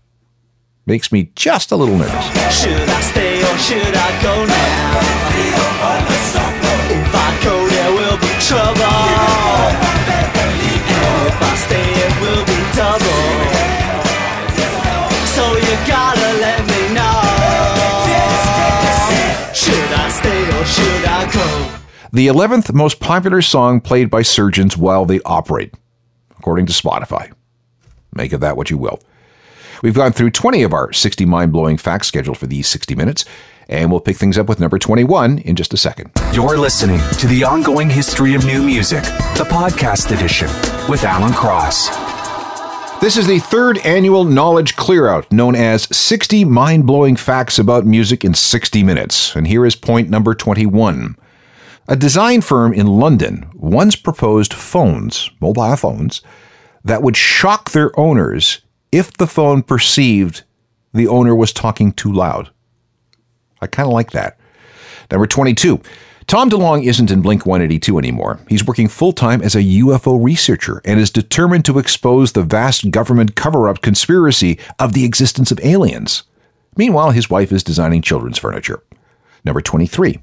Makes 0.86 1.12
me 1.12 1.30
just 1.36 1.70
a 1.70 1.76
little 1.76 1.96
nervous. 1.96 2.26
If 11.36 11.42
I 11.42 11.54
stay, 11.56 11.88
it 12.06 12.12
will 12.22 12.44
be 12.48 12.60
double. 12.72 13.22
So 15.36 15.44
you 15.56 15.74
gotta 15.86 16.30
let 16.40 16.60
me 16.66 16.94
know. 16.96 17.20
Should 19.52 19.90
I 19.92 20.08
stay 20.08 20.42
or 20.56 20.64
should 20.64 21.04
I 21.04 21.30
go? 21.32 21.78
The 22.12 22.28
11th 22.28 22.72
most 22.72 23.00
popular 23.00 23.42
song 23.42 23.80
played 23.80 24.10
by 24.10 24.22
surgeons 24.22 24.76
while 24.76 25.04
they 25.04 25.20
operate, 25.24 25.74
according 26.38 26.66
to 26.66 26.72
Spotify. 26.72 27.32
Make 28.14 28.32
of 28.32 28.40
that 28.40 28.56
what 28.56 28.70
you 28.70 28.78
will. 28.78 29.00
We've 29.82 29.94
gone 29.94 30.12
through 30.12 30.30
20 30.30 30.62
of 30.62 30.72
our 30.72 30.92
60 30.92 31.26
mind 31.26 31.52
blowing 31.52 31.76
facts 31.76 32.08
scheduled 32.08 32.38
for 32.38 32.46
these 32.46 32.66
60 32.66 32.94
minutes, 32.94 33.26
and 33.68 33.90
we'll 33.90 34.00
pick 34.00 34.16
things 34.16 34.38
up 34.38 34.48
with 34.48 34.60
number 34.60 34.78
21 34.78 35.38
in 35.38 35.56
just 35.56 35.74
a 35.74 35.76
second. 35.76 36.10
You're 36.32 36.58
listening 36.58 37.00
to 37.18 37.26
the 37.26 37.44
ongoing 37.44 37.90
history 37.90 38.34
of 38.34 38.44
new 38.44 38.62
music, 38.62 39.02
the 39.36 39.46
podcast 39.48 40.16
edition 40.16 40.48
with 40.90 41.04
Alan 41.04 41.32
Cross. 41.32 41.88
This 43.00 43.18
is 43.18 43.26
the 43.26 43.40
third 43.40 43.78
annual 43.78 44.24
Knowledge 44.24 44.74
Clearout, 44.74 45.30
known 45.30 45.54
as 45.54 45.94
60 45.94 46.46
Mind 46.46 46.86
Blowing 46.86 47.14
Facts 47.14 47.58
About 47.58 47.84
Music 47.84 48.24
in 48.24 48.32
60 48.32 48.82
Minutes. 48.82 49.36
And 49.36 49.46
here 49.46 49.66
is 49.66 49.76
point 49.76 50.08
number 50.08 50.34
21. 50.34 51.16
A 51.88 51.94
design 51.94 52.40
firm 52.40 52.72
in 52.72 52.86
London 52.86 53.50
once 53.54 53.96
proposed 53.96 54.54
phones, 54.54 55.30
mobile 55.40 55.76
phones, 55.76 56.22
that 56.84 57.02
would 57.02 57.16
shock 57.16 57.70
their 57.72 57.96
owners 58.00 58.62
if 58.90 59.12
the 59.12 59.26
phone 59.26 59.62
perceived 59.62 60.44
the 60.94 61.06
owner 61.06 61.34
was 61.34 61.52
talking 61.52 61.92
too 61.92 62.10
loud. 62.10 62.50
I 63.60 63.66
kind 63.66 63.86
of 63.86 63.92
like 63.92 64.10
that. 64.12 64.38
Number 65.10 65.26
22. 65.26 65.80
Tom 66.26 66.50
DeLonge 66.50 66.86
isn't 66.86 67.12
in 67.12 67.22
Blink 67.22 67.46
182 67.46 67.98
anymore. 67.98 68.40
He's 68.48 68.66
working 68.66 68.88
full 68.88 69.12
time 69.12 69.40
as 69.42 69.54
a 69.54 69.62
UFO 69.62 70.22
researcher 70.22 70.82
and 70.84 70.98
is 70.98 71.10
determined 71.10 71.64
to 71.66 71.78
expose 71.78 72.32
the 72.32 72.42
vast 72.42 72.90
government 72.90 73.36
cover 73.36 73.68
up 73.68 73.80
conspiracy 73.80 74.58
of 74.80 74.92
the 74.92 75.04
existence 75.04 75.52
of 75.52 75.60
aliens. 75.64 76.24
Meanwhile, 76.76 77.12
his 77.12 77.30
wife 77.30 77.52
is 77.52 77.62
designing 77.62 78.02
children's 78.02 78.38
furniture. 78.38 78.82
Number 79.44 79.60
23. 79.60 80.20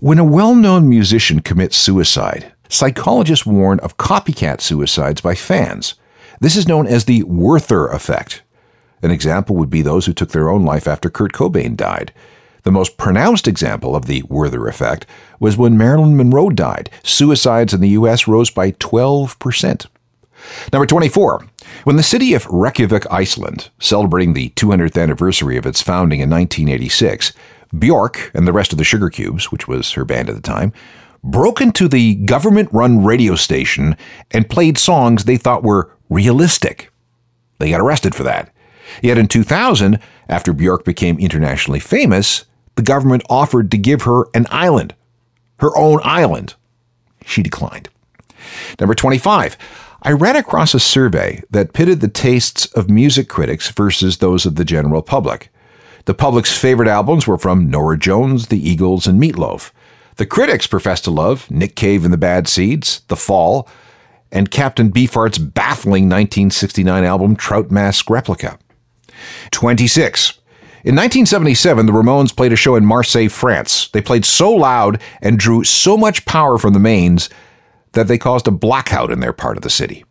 When 0.00 0.18
a 0.18 0.24
well 0.24 0.56
known 0.56 0.88
musician 0.88 1.38
commits 1.38 1.76
suicide, 1.76 2.52
psychologists 2.68 3.46
warn 3.46 3.78
of 3.78 3.96
copycat 3.96 4.60
suicides 4.60 5.20
by 5.20 5.36
fans. 5.36 5.94
This 6.40 6.56
is 6.56 6.66
known 6.66 6.88
as 6.88 7.04
the 7.04 7.22
Werther 7.22 7.86
effect. 7.86 8.42
An 9.02 9.12
example 9.12 9.54
would 9.56 9.70
be 9.70 9.82
those 9.82 10.06
who 10.06 10.12
took 10.12 10.30
their 10.30 10.50
own 10.50 10.64
life 10.64 10.88
after 10.88 11.08
Kurt 11.08 11.32
Cobain 11.32 11.76
died. 11.76 12.12
The 12.64 12.72
most 12.72 12.96
pronounced 12.96 13.46
example 13.46 13.94
of 13.94 14.06
the 14.06 14.22
Werther 14.28 14.66
effect 14.66 15.06
was 15.38 15.56
when 15.56 15.78
Marilyn 15.78 16.16
Monroe 16.16 16.50
died. 16.50 16.90
Suicides 17.02 17.74
in 17.74 17.80
the 17.80 17.90
U.S. 17.90 18.26
rose 18.26 18.50
by 18.50 18.72
12%. 18.72 19.86
Number 20.72 20.86
24. 20.86 21.46
When 21.84 21.96
the 21.96 22.02
city 22.02 22.34
of 22.34 22.46
Reykjavik, 22.46 23.10
Iceland, 23.10 23.70
celebrating 23.78 24.32
the 24.32 24.50
200th 24.50 25.00
anniversary 25.00 25.56
of 25.56 25.66
its 25.66 25.82
founding 25.82 26.20
in 26.20 26.30
1986, 26.30 27.32
Bjork 27.78 28.30
and 28.34 28.46
the 28.46 28.52
rest 28.52 28.72
of 28.72 28.78
the 28.78 28.84
Sugar 28.84 29.10
Cubes, 29.10 29.52
which 29.52 29.68
was 29.68 29.92
her 29.92 30.04
band 30.04 30.28
at 30.28 30.34
the 30.34 30.40
time, 30.40 30.72
broke 31.22 31.60
into 31.60 31.88
the 31.88 32.14
government 32.14 32.68
run 32.72 33.04
radio 33.04 33.34
station 33.34 33.96
and 34.30 34.48
played 34.48 34.78
songs 34.78 35.24
they 35.24 35.36
thought 35.36 35.62
were 35.62 35.90
realistic. 36.08 36.90
They 37.58 37.70
got 37.70 37.80
arrested 37.80 38.14
for 38.14 38.22
that. 38.22 38.52
Yet 39.02 39.18
in 39.18 39.28
2000, 39.28 39.98
after 40.28 40.52
Bjork 40.52 40.84
became 40.84 41.18
internationally 41.18 41.80
famous, 41.80 42.44
the 42.76 42.82
government 42.82 43.22
offered 43.28 43.70
to 43.70 43.78
give 43.78 44.02
her 44.02 44.24
an 44.34 44.46
island, 44.50 44.94
her 45.60 45.76
own 45.76 46.00
island. 46.02 46.54
she 47.24 47.42
declined. 47.42 47.88
Number 48.78 48.94
25. 48.94 49.56
I 50.02 50.12
ran 50.12 50.36
across 50.36 50.74
a 50.74 50.80
survey 50.80 51.42
that 51.50 51.72
pitted 51.72 52.00
the 52.00 52.08
tastes 52.08 52.66
of 52.74 52.90
music 52.90 53.28
critics 53.28 53.70
versus 53.70 54.18
those 54.18 54.44
of 54.44 54.56
the 54.56 54.64
general 54.64 55.00
public. 55.00 55.48
The 56.04 56.12
public's 56.12 56.56
favorite 56.56 56.88
albums 56.88 57.26
were 57.26 57.38
from 57.38 57.70
Norah 57.70 57.98
Jones, 57.98 58.48
The 58.48 58.68
Eagles, 58.68 59.06
and 59.06 59.18
Meatloaf. 59.18 59.70
The 60.16 60.26
critics 60.26 60.66
professed 60.66 61.04
to 61.04 61.10
love 61.10 61.50
Nick 61.50 61.74
Cave 61.74 62.04
and 62.04 62.12
the 62.12 62.18
Bad 62.18 62.46
Seeds, 62.46 63.00
The 63.08 63.16
Fall, 63.16 63.66
and 64.30 64.50
Captain 64.50 64.90
Beefheart's 64.90 65.38
baffling 65.38 66.04
1969 66.04 67.04
album 67.04 67.36
Trout 67.36 67.70
Mask 67.70 68.10
Replica. 68.10 68.58
26. 69.52 70.34
In 70.84 70.96
1977, 70.96 71.86
the 71.86 71.92
Ramones 71.92 72.36
played 72.36 72.52
a 72.52 72.56
show 72.56 72.76
in 72.76 72.84
Marseille, 72.84 73.30
France. 73.30 73.88
They 73.88 74.02
played 74.02 74.26
so 74.26 74.52
loud 74.52 75.00
and 75.22 75.38
drew 75.38 75.64
so 75.64 75.96
much 75.96 76.26
power 76.26 76.58
from 76.58 76.74
the 76.74 76.78
mains 76.78 77.30
that 77.92 78.06
they 78.06 78.18
caused 78.18 78.46
a 78.46 78.50
blackout 78.50 79.10
in 79.10 79.20
their 79.20 79.32
part 79.32 79.56
of 79.56 79.62
the 79.62 79.70
city. 79.70 80.04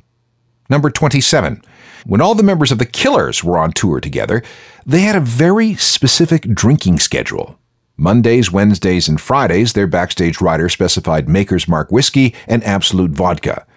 Number 0.69 0.89
27. 0.89 1.61
When 2.07 2.21
all 2.21 2.33
the 2.33 2.41
members 2.41 2.71
of 2.71 2.79
the 2.79 2.87
Killers 2.87 3.43
were 3.43 3.59
on 3.59 3.71
tour 3.71 3.99
together, 3.99 4.41
they 4.83 5.01
had 5.01 5.15
a 5.15 5.19
very 5.19 5.75
specific 5.75 6.41
drinking 6.41 6.97
schedule. 6.97 7.59
Mondays, 7.95 8.51
Wednesdays, 8.51 9.07
and 9.07 9.21
Fridays, 9.21 9.73
their 9.73 9.85
backstage 9.85 10.41
rider 10.41 10.69
specified 10.69 11.29
Maker's 11.29 11.67
Mark 11.67 11.91
whiskey 11.91 12.33
and 12.47 12.63
Absolut 12.63 13.11
vodka. 13.11 13.67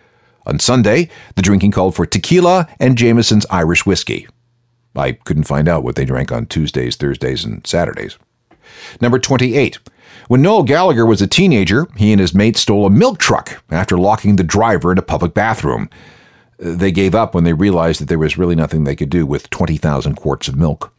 On 0.47 0.59
Sunday, 0.59 1.11
the 1.35 1.43
drinking 1.43 1.73
called 1.73 1.95
for 1.95 2.07
tequila 2.07 2.67
and 2.81 2.97
Jameson's 2.97 3.45
Irish 3.50 3.85
whiskey. 3.85 4.26
I 4.97 5.12
couldn't 5.12 5.45
find 5.45 5.69
out 5.69 5.83
what 5.83 5.95
they 5.95 6.05
drank 6.05 6.33
on 6.33 6.47
Tuesdays, 6.47 6.97
Thursdays, 6.97 7.45
and 7.45 7.67
Saturdays. 7.67 8.19
Number 9.00 9.19
28. 9.19 9.79
When 10.29 10.43
Noel 10.43 10.65
Gallagher 10.65 11.07
was 11.07 11.23
a 11.23 11.26
teenager, 11.26 11.87
he 11.97 12.12
and 12.12 12.21
his 12.21 12.35
mate 12.35 12.57
stole 12.57 12.87
a 12.87 12.91
milk 12.91 13.19
truck 13.19 13.62
after 13.71 13.97
locking 13.97 14.37
the 14.37 14.43
driver 14.43 14.91
in 14.91 14.99
a 14.99 15.03
public 15.03 15.35
bathroom. 15.35 15.88
They 16.59 16.91
gave 16.91 17.15
up 17.15 17.35
when 17.35 17.45
they 17.45 17.53
realized 17.53 18.00
that 18.00 18.09
there 18.09 18.19
was 18.19 18.38
really 18.38 18.55
nothing 18.55 18.85
they 18.85 18.97
could 18.97 19.11
do 19.11 19.26
with 19.26 19.50
20,000 19.50 20.15
quarts 20.15 20.49
of 20.49 20.57
milk. 20.57 20.93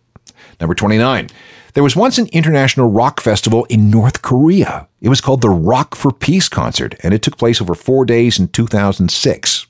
Number 0.59 0.75
29. 0.75 1.29
There 1.73 1.83
was 1.83 1.95
once 1.95 2.17
an 2.17 2.27
international 2.27 2.89
rock 2.89 3.19
festival 3.19 3.65
in 3.65 3.89
North 3.91 4.21
Korea. 4.21 4.87
It 5.01 5.09
was 5.09 5.21
called 5.21 5.41
the 5.41 5.49
Rock 5.49 5.93
for 5.93 6.11
Peace 6.11 6.49
concert, 6.49 6.95
and 7.03 7.13
it 7.13 7.21
took 7.21 7.37
place 7.37 7.61
over 7.61 7.75
four 7.75 8.05
days 8.05 8.39
in 8.39 8.47
2006. 8.47 9.67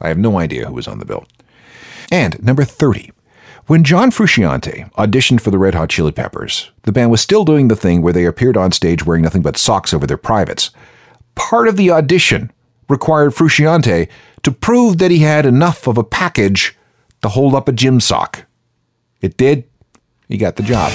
I 0.00 0.08
have 0.08 0.18
no 0.18 0.38
idea 0.38 0.66
who 0.66 0.74
was 0.74 0.88
on 0.88 0.98
the 0.98 1.04
bill. 1.04 1.26
And 2.10 2.42
number 2.42 2.64
30. 2.64 3.12
When 3.68 3.84
John 3.84 4.10
Frusciante 4.10 4.90
auditioned 4.94 5.42
for 5.42 5.50
the 5.50 5.58
Red 5.58 5.74
Hot 5.74 5.90
Chili 5.90 6.10
Peppers, 6.10 6.70
the 6.84 6.90
band 6.90 7.10
was 7.10 7.20
still 7.20 7.44
doing 7.44 7.68
the 7.68 7.76
thing 7.76 8.00
where 8.00 8.14
they 8.14 8.24
appeared 8.24 8.56
on 8.56 8.72
stage 8.72 9.04
wearing 9.04 9.22
nothing 9.22 9.42
but 9.42 9.58
socks 9.58 9.92
over 9.92 10.06
their 10.06 10.16
privates. 10.16 10.70
Part 11.34 11.68
of 11.68 11.76
the 11.76 11.90
audition 11.90 12.50
required 12.88 13.34
Frusciante 13.34 14.08
to 14.42 14.50
prove 14.50 14.96
that 14.96 15.10
he 15.10 15.18
had 15.18 15.44
enough 15.44 15.86
of 15.86 15.98
a 15.98 16.02
package 16.02 16.78
to 17.20 17.28
hold 17.28 17.54
up 17.54 17.68
a 17.68 17.72
gym 17.72 18.00
sock. 18.00 18.46
It 19.20 19.36
did. 19.36 19.64
He 20.30 20.38
got 20.38 20.56
the 20.56 20.62
job. 20.62 20.90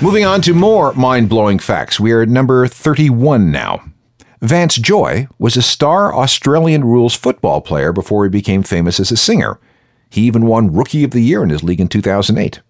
Moving 0.00 0.24
on 0.24 0.40
to 0.42 0.54
more 0.54 0.92
mind 0.92 1.28
blowing 1.28 1.58
facts. 1.58 1.98
We 1.98 2.12
are 2.12 2.22
at 2.22 2.28
number 2.28 2.68
31 2.68 3.50
now. 3.50 3.82
Vance 4.40 4.76
Joy 4.76 5.26
was 5.40 5.56
a 5.56 5.62
star 5.62 6.14
Australian 6.14 6.84
rules 6.84 7.16
football 7.16 7.60
player 7.60 7.92
before 7.92 8.22
he 8.22 8.30
became 8.30 8.62
famous 8.62 9.00
as 9.00 9.10
a 9.10 9.16
singer. 9.16 9.58
He 10.08 10.20
even 10.20 10.46
won 10.46 10.72
Rookie 10.72 11.02
of 11.02 11.10
the 11.10 11.20
Year 11.20 11.42
in 11.42 11.50
his 11.50 11.64
league 11.64 11.80
in 11.80 11.88
2008. 11.88 12.60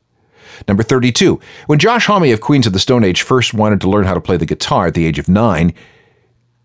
Number 0.67 0.83
32. 0.83 1.39
When 1.67 1.79
Josh 1.79 2.07
Homme 2.07 2.33
of 2.33 2.41
Queens 2.41 2.67
of 2.67 2.73
the 2.73 2.79
Stone 2.79 3.05
Age 3.05 3.21
first 3.21 3.53
wanted 3.53 3.83
to 3.83 3.91
learn 3.91 4.07
how 4.07 4.15
to 4.15 4.23
play 4.23 4.39
the 4.39 4.47
guitar 4.47 4.87
at 4.87 4.95
the 4.95 5.05
age 5.05 5.19
of 5.19 5.29
nine, 5.29 5.75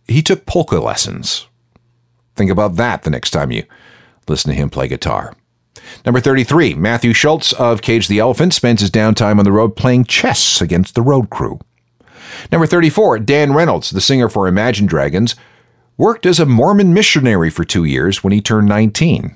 he 0.08 0.22
took 0.22 0.46
polka 0.46 0.80
lessons. 0.80 1.48
Think 2.38 2.50
about 2.50 2.78
that 2.78 3.04
the 3.04 3.10
next 3.10 3.32
time 3.32 3.52
you 3.52 3.66
listen 4.30 4.52
to 4.52 4.56
him 4.56 4.70
play 4.70 4.88
guitar. 4.88 5.36
Number 6.06 6.20
33. 6.20 6.76
Matthew 6.76 7.14
Shultz 7.14 7.54
of 7.54 7.82
Cage 7.82 8.08
the 8.08 8.20
Elephant 8.20 8.54
spends 8.54 8.82
his 8.82 8.92
downtime 8.92 9.40
on 9.40 9.46
the 9.46 9.52
road 9.52 9.76
playing 9.76 10.06
chess 10.06 10.62
against 10.62 10.96
the 10.96 11.02
road 11.02 11.30
crew. 11.30 11.60
Number 12.52 12.68
34. 12.68 13.20
Dan 13.20 13.54
Reynolds, 13.54 13.92
the 13.92 14.02
singer 14.02 14.30
for 14.30 14.48
Imagine 14.48 14.86
Dragons, 14.86 15.36
worked 15.98 16.26
as 16.26 16.40
a 16.40 16.46
Mormon 16.46 16.94
missionary 16.94 17.50
for 17.50 17.64
two 17.64 17.84
years 17.84 18.24
when 18.24 18.34
he 18.34 18.42
turned 18.42 18.68
19. 18.68 19.36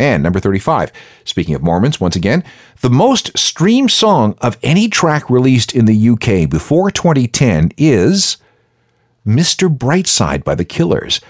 And 0.00 0.22
number 0.22 0.38
35, 0.38 0.92
speaking 1.24 1.56
of 1.56 1.62
Mormons, 1.62 2.00
once 2.00 2.14
again, 2.14 2.44
the 2.82 2.90
most 2.90 3.36
streamed 3.36 3.90
song 3.90 4.36
of 4.40 4.56
any 4.62 4.88
track 4.88 5.28
released 5.28 5.74
in 5.74 5.86
the 5.86 6.10
UK 6.10 6.48
before 6.48 6.92
2010 6.92 7.72
is 7.76 8.36
Mr. 9.26 9.68
Brightside 9.76 10.44
by 10.44 10.54
the 10.54 10.64
Killers. 10.64 11.20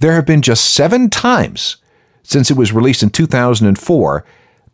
There 0.00 0.12
have 0.12 0.26
been 0.26 0.42
just 0.42 0.66
seven 0.66 1.08
times 1.08 1.78
since 2.22 2.50
it 2.50 2.56
was 2.56 2.72
released 2.72 3.02
in 3.02 3.10
2004 3.10 4.24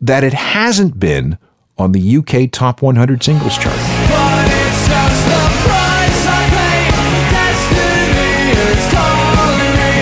that 0.01 0.23
it 0.23 0.33
hasn't 0.33 0.99
been 0.99 1.37
on 1.77 1.91
the 1.91 2.17
UK 2.17 2.51
Top 2.51 2.81
100 2.81 3.23
Singles 3.23 3.55
Chart. 3.57 3.75
But 3.75 4.47
it's 4.47 4.87
just 4.87 5.25
the 5.27 5.41
price 5.65 6.25
I 6.27 6.49
pay. 6.49 6.89
Destiny 7.33 8.51
is 8.51 8.83
calling 8.93 9.73
me. 9.77 9.93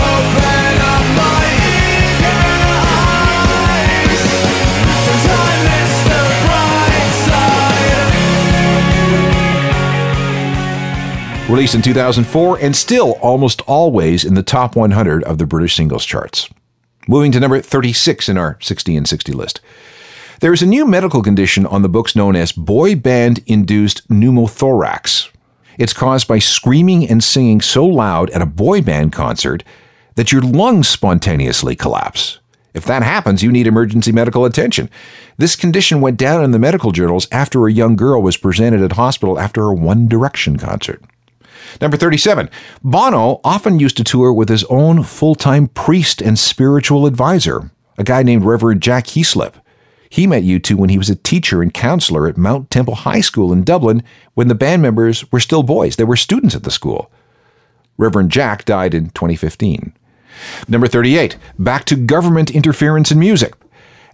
Open 0.00 0.76
up 0.80 1.04
my 1.16 1.44
eager 1.68 2.42
eyes. 4.08 4.24
'Cause 5.04 5.24
I'm 5.28 5.60
Mr. 5.68 6.20
Brightside. 11.40 11.48
Released 11.50 11.74
in 11.74 11.82
2004 11.82 12.58
and 12.60 12.74
still 12.76 13.12
almost 13.20 13.60
always 13.66 14.24
in 14.24 14.34
the 14.34 14.42
top 14.42 14.76
100 14.76 15.22
of 15.24 15.38
the 15.38 15.46
British 15.46 15.76
singles 15.76 16.04
charts. 16.04 16.48
Moving 17.10 17.32
to 17.32 17.40
number 17.40 17.60
36 17.60 18.28
in 18.28 18.38
our 18.38 18.56
60 18.60 18.96
and 18.96 19.08
60 19.08 19.32
list. 19.32 19.60
There 20.38 20.52
is 20.52 20.62
a 20.62 20.66
new 20.66 20.86
medical 20.86 21.24
condition 21.24 21.66
on 21.66 21.82
the 21.82 21.88
books 21.88 22.14
known 22.14 22.36
as 22.36 22.52
boy 22.52 22.94
band 22.94 23.42
induced 23.48 24.06
pneumothorax. 24.08 25.28
It's 25.76 25.92
caused 25.92 26.28
by 26.28 26.38
screaming 26.38 27.10
and 27.10 27.24
singing 27.24 27.62
so 27.62 27.84
loud 27.84 28.30
at 28.30 28.42
a 28.42 28.46
boy 28.46 28.80
band 28.80 29.10
concert 29.10 29.64
that 30.14 30.30
your 30.30 30.40
lungs 30.40 30.88
spontaneously 30.88 31.74
collapse. 31.74 32.38
If 32.74 32.84
that 32.84 33.02
happens, 33.02 33.42
you 33.42 33.50
need 33.50 33.66
emergency 33.66 34.12
medical 34.12 34.44
attention. 34.44 34.88
This 35.36 35.56
condition 35.56 36.00
went 36.00 36.16
down 36.16 36.44
in 36.44 36.52
the 36.52 36.60
medical 36.60 36.92
journals 36.92 37.26
after 37.32 37.66
a 37.66 37.72
young 37.72 37.96
girl 37.96 38.22
was 38.22 38.36
presented 38.36 38.82
at 38.82 38.92
hospital 38.92 39.36
after 39.36 39.64
a 39.64 39.74
One 39.74 40.06
Direction 40.06 40.58
concert. 40.58 41.02
Number 41.80 41.96
37. 41.96 42.48
Bono 42.82 43.40
often 43.44 43.78
used 43.78 43.96
to 43.98 44.04
tour 44.04 44.32
with 44.32 44.48
his 44.48 44.64
own 44.64 45.02
full 45.02 45.34
time 45.34 45.68
priest 45.68 46.20
and 46.20 46.38
spiritual 46.38 47.06
advisor, 47.06 47.70
a 47.98 48.04
guy 48.04 48.22
named 48.22 48.44
Reverend 48.44 48.82
Jack 48.82 49.06
Heaslip. 49.06 49.54
He 50.08 50.26
met 50.26 50.42
U2 50.42 50.74
when 50.74 50.90
he 50.90 50.98
was 50.98 51.08
a 51.08 51.14
teacher 51.14 51.62
and 51.62 51.72
counselor 51.72 52.26
at 52.26 52.36
Mount 52.36 52.70
Temple 52.70 52.96
High 52.96 53.20
School 53.20 53.52
in 53.52 53.62
Dublin 53.62 54.02
when 54.34 54.48
the 54.48 54.56
band 54.56 54.82
members 54.82 55.30
were 55.30 55.38
still 55.38 55.62
boys. 55.62 55.96
They 55.96 56.04
were 56.04 56.16
students 56.16 56.56
at 56.56 56.64
the 56.64 56.70
school. 56.70 57.10
Reverend 57.96 58.30
Jack 58.30 58.64
died 58.64 58.92
in 58.92 59.10
2015. 59.10 59.92
Number 60.68 60.88
38. 60.88 61.36
Back 61.58 61.84
to 61.84 61.96
government 61.96 62.50
interference 62.50 63.12
in 63.12 63.18
music. 63.20 63.54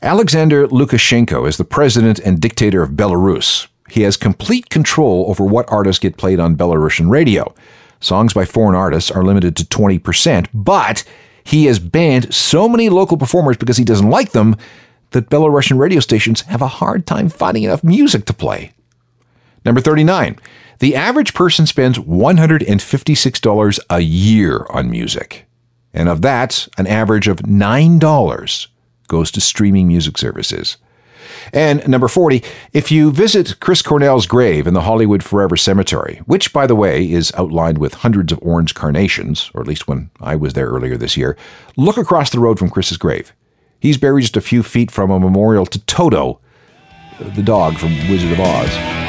Alexander 0.02 0.68
Lukashenko 0.68 1.48
is 1.48 1.56
the 1.56 1.64
president 1.64 2.18
and 2.18 2.40
dictator 2.40 2.82
of 2.82 2.90
Belarus. 2.90 3.68
He 3.88 4.02
has 4.02 4.16
complete 4.16 4.70
control 4.70 5.26
over 5.28 5.44
what 5.44 5.70
artists 5.70 6.00
get 6.00 6.16
played 6.16 6.40
on 6.40 6.56
Belarusian 6.56 7.08
radio. 7.10 7.54
Songs 8.00 8.34
by 8.34 8.44
foreign 8.44 8.74
artists 8.74 9.10
are 9.10 9.24
limited 9.24 9.56
to 9.56 9.64
20%, 9.64 10.48
but 10.52 11.04
he 11.44 11.66
has 11.66 11.78
banned 11.78 12.34
so 12.34 12.68
many 12.68 12.88
local 12.88 13.16
performers 13.16 13.56
because 13.56 13.76
he 13.76 13.84
doesn't 13.84 14.10
like 14.10 14.32
them 14.32 14.56
that 15.10 15.30
Belarusian 15.30 15.78
radio 15.78 16.00
stations 16.00 16.40
have 16.42 16.60
a 16.60 16.66
hard 16.66 17.06
time 17.06 17.28
finding 17.28 17.62
enough 17.62 17.84
music 17.84 18.24
to 18.26 18.32
play. 18.32 18.72
Number 19.64 19.80
39. 19.80 20.38
The 20.78 20.94
average 20.94 21.32
person 21.32 21.66
spends 21.66 21.98
$156 21.98 23.78
a 23.88 24.00
year 24.00 24.66
on 24.70 24.90
music. 24.90 25.46
And 25.94 26.08
of 26.08 26.20
that, 26.22 26.68
an 26.76 26.86
average 26.86 27.28
of 27.28 27.38
$9 27.38 28.66
goes 29.08 29.30
to 29.30 29.40
streaming 29.40 29.88
music 29.88 30.18
services. 30.18 30.76
And 31.52 31.86
number 31.88 32.08
40, 32.08 32.42
if 32.72 32.90
you 32.90 33.10
visit 33.10 33.60
Chris 33.60 33.82
Cornell's 33.82 34.26
grave 34.26 34.66
in 34.66 34.74
the 34.74 34.82
Hollywood 34.82 35.22
Forever 35.22 35.56
Cemetery, 35.56 36.20
which, 36.26 36.52
by 36.52 36.66
the 36.66 36.74
way, 36.74 37.10
is 37.10 37.32
outlined 37.36 37.78
with 37.78 37.94
hundreds 37.94 38.32
of 38.32 38.38
orange 38.42 38.74
carnations, 38.74 39.50
or 39.54 39.60
at 39.60 39.66
least 39.66 39.88
when 39.88 40.10
I 40.20 40.36
was 40.36 40.54
there 40.54 40.68
earlier 40.68 40.96
this 40.96 41.16
year, 41.16 41.36
look 41.76 41.96
across 41.96 42.30
the 42.30 42.40
road 42.40 42.58
from 42.58 42.70
Chris's 42.70 42.98
grave. 42.98 43.32
He's 43.80 43.98
buried 43.98 44.22
just 44.22 44.36
a 44.36 44.40
few 44.40 44.62
feet 44.62 44.90
from 44.90 45.10
a 45.10 45.20
memorial 45.20 45.66
to 45.66 45.78
Toto, 45.86 46.40
the 47.20 47.42
dog 47.42 47.78
from 47.78 47.90
Wizard 48.08 48.32
of 48.32 48.40
Oz. 48.40 49.05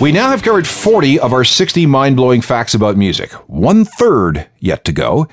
We 0.00 0.12
now 0.12 0.30
have 0.30 0.44
covered 0.44 0.68
40 0.68 1.18
of 1.18 1.32
our 1.32 1.42
60 1.42 1.84
mind 1.86 2.14
blowing 2.14 2.40
facts 2.40 2.72
about 2.72 2.96
music, 2.96 3.32
one 3.48 3.84
third 3.84 4.46
yet 4.60 4.84
to 4.84 4.92
go, 4.92 5.26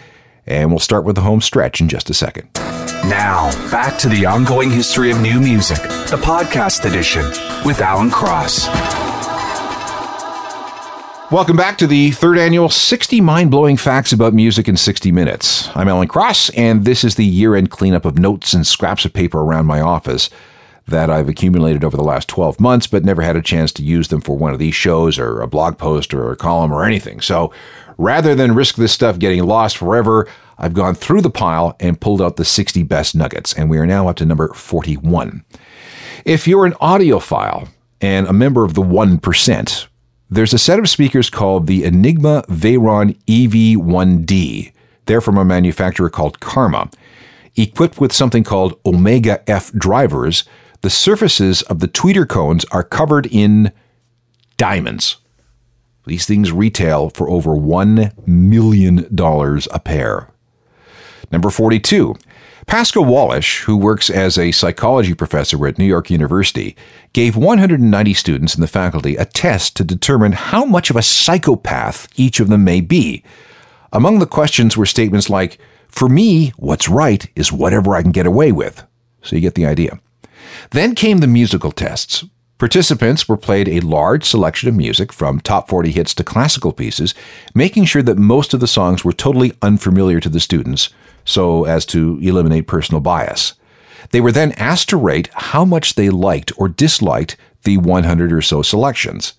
and 0.48 0.72
we'll 0.72 0.80
start 0.80 1.06
with 1.06 1.14
the 1.14 1.22
home 1.22 1.40
stretch 1.40 1.82
in 1.82 1.88
just 1.88 2.10
a 2.10 2.16
second. 2.16 2.50
Now, 2.56 3.52
back 3.70 4.00
to 4.00 4.10
the 4.10 4.26
ongoing 4.26 4.72
history 4.72 5.12
of 5.12 5.22
new 5.22 5.40
music, 5.40 5.78
the 5.78 6.20
podcast 6.20 6.90
edition 6.90 7.26
with 7.64 7.80
Alan 7.80 8.10
Cross. 8.10 8.66
Welcome 11.32 11.58
back 11.58 11.78
to 11.78 11.86
the 11.86 12.10
third 12.10 12.40
annual 12.40 12.70
60 12.70 13.22
mind 13.22 13.52
blowing 13.52 13.78
facts 13.78 14.14
about 14.14 14.34
music 14.34 14.68
in 14.68 14.78
60 14.78 15.12
minutes. 15.12 15.70
I'm 15.76 15.88
Alan 15.88 16.08
Cross, 16.08 16.50
and 16.50 16.86
this 16.86 17.04
is 17.04 17.18
the 17.18 17.26
year 17.26 17.56
end 17.56 17.70
cleanup 17.70 18.04
of 18.04 18.18
notes 18.18 18.56
and 18.56 18.66
scraps 18.66 19.06
of 19.06 19.14
paper 19.14 19.42
around 19.42 19.68
my 19.68 19.80
office 19.80 20.32
that 20.88 21.10
I've 21.10 21.30
accumulated 21.30 21.84
over 21.84 21.98
the 21.98 22.04
last 22.04 22.28
12 22.28 22.60
months, 22.60 22.88
but 22.88 23.04
never 23.04 23.22
had 23.22 23.36
a 23.36 23.42
chance 23.42 23.72
to 23.74 23.84
use 23.84 24.10
them 24.10 24.22
for 24.22 24.38
one 24.38 24.54
of 24.54 24.60
these 24.60 24.76
shows 24.76 25.18
or 25.18 25.42
a 25.42 25.48
blog 25.48 25.78
post 25.78 26.14
or 26.14 26.32
a 26.32 26.36
column 26.36 26.72
or 26.72 26.86
anything. 26.86 27.22
So 27.22 27.52
rather 27.98 28.36
than 28.36 28.56
risk 28.56 28.76
this 28.76 28.92
stuff 28.92 29.18
getting 29.18 29.44
lost 29.44 29.78
forever, 29.78 30.28
I've 30.58 30.74
gone 30.74 30.96
through 30.96 31.22
the 31.22 31.30
pile 31.30 31.76
and 31.80 32.00
pulled 32.00 32.22
out 32.22 32.36
the 32.38 32.46
60 32.46 32.84
best 32.84 33.16
nuggets, 33.16 33.54
and 33.54 33.70
we 33.70 33.78
are 33.78 33.88
now 33.88 34.08
up 34.08 34.16
to 34.18 34.26
number 34.26 34.54
41. 34.54 35.44
If 36.24 36.48
you're 36.48 36.66
an 36.66 36.74
audiophile 36.74 37.70
and 38.00 38.28
a 38.28 38.34
member 38.34 38.64
of 38.64 38.74
the 38.74 38.82
1%, 38.82 39.88
there's 40.30 40.54
a 40.54 40.60
set 40.60 40.80
of 40.80 40.90
speakers 40.90 41.30
called 41.30 41.68
the 41.68 41.84
Enigma 41.84 42.44
Veyron 42.48 43.18
EV1D. 43.26 44.72
They're 45.06 45.22
from 45.22 45.38
a 45.38 45.46
manufacturer 45.46 46.10
called 46.10 46.40
Karma. 46.40 46.90
Equipped 47.56 48.00
with 48.02 48.12
something 48.12 48.44
called 48.44 48.80
Omega 48.86 49.48
F 49.50 49.72
drivers, 49.74 50.44
the 50.86 50.92
surfaces 50.92 51.64
of 51.64 51.80
the 51.80 51.88
tweeter 51.88 52.30
cones 52.30 52.64
are 52.66 52.84
covered 52.84 53.26
in 53.32 53.72
diamonds. 54.56 55.18
These 56.06 56.28
things 56.28 56.52
retail 56.52 57.10
for 57.10 57.28
over 57.28 57.54
$1 57.54 58.28
million 58.28 59.08
a 59.10 59.80
pair. 59.80 60.30
Number 61.32 61.50
42. 61.50 62.14
Pascal 62.68 63.04
Wallisch, 63.04 63.64
who 63.64 63.76
works 63.76 64.12
as 64.12 64.38
a 64.38 64.52
psychology 64.52 65.16
professor 65.16 65.66
at 65.66 65.80
New 65.80 65.86
York 65.86 66.12
University, 66.12 66.76
gave 67.14 67.36
190 67.36 68.14
students 68.14 68.54
in 68.54 68.62
the 68.62 68.68
faculty 68.68 69.16
a 69.16 69.26
test 69.26 69.76
to 69.78 69.84
determine 69.84 70.34
how 70.34 70.66
much 70.66 70.92
of 70.92 70.96
a 70.96 71.02
psychopath 71.02 72.08
each 72.16 72.40
of 72.40 72.50
them 72.50 72.64
may 72.64 72.80
be. 72.80 73.24
Among 73.92 74.20
the 74.20 74.28
questions 74.28 74.78
were 74.78 74.86
statements 74.86 75.32
like, 75.32 75.58
For 75.88 76.08
me, 76.08 76.50
what's 76.58 76.88
right 76.88 77.28
is 77.36 77.52
whatever 77.52 77.96
I 77.96 78.04
can 78.04 78.12
get 78.12 78.28
away 78.28 78.52
with. 78.52 78.86
So 79.24 79.36
you 79.36 79.42
get 79.42 79.56
the 79.56 79.66
idea. 79.66 80.00
Then 80.72 80.96
came 80.96 81.20
the 81.20 81.28
musical 81.28 81.72
tests. 81.72 82.26
Participants 82.58 83.28
were 83.28 83.36
played 83.36 83.68
a 83.68 83.82
large 83.82 84.24
selection 84.24 84.70
of 84.70 84.76
music 84.76 85.12
from 85.12 85.40
top 85.40 85.68
40 85.68 85.92
hits 85.92 86.14
to 86.16 86.24
classical 86.24 86.72
pieces, 86.72 87.14
making 87.54 87.86
sure 87.86 88.02
that 88.04 88.18
most 88.18 88.54
of 88.54 88.62
the 88.62 88.68
songs 88.68 89.04
were 89.04 89.12
totally 89.12 89.54
unfamiliar 89.62 90.22
to 90.22 90.30
the 90.30 90.40
students 90.40 90.90
so 91.26 91.66
as 91.66 91.86
to 91.88 92.18
eliminate 92.22 92.68
personal 92.68 93.02
bias. 93.02 93.56
They 94.12 94.22
were 94.22 94.32
then 94.32 94.54
asked 94.54 94.90
to 94.90 94.98
rate 94.98 95.30
how 95.34 95.66
much 95.66 95.96
they 95.96 96.10
liked 96.10 96.52
or 96.58 96.70
disliked 96.70 97.36
the 97.64 97.78
100 97.78 98.32
or 98.32 98.42
so 98.42 98.62
selections. 98.62 99.34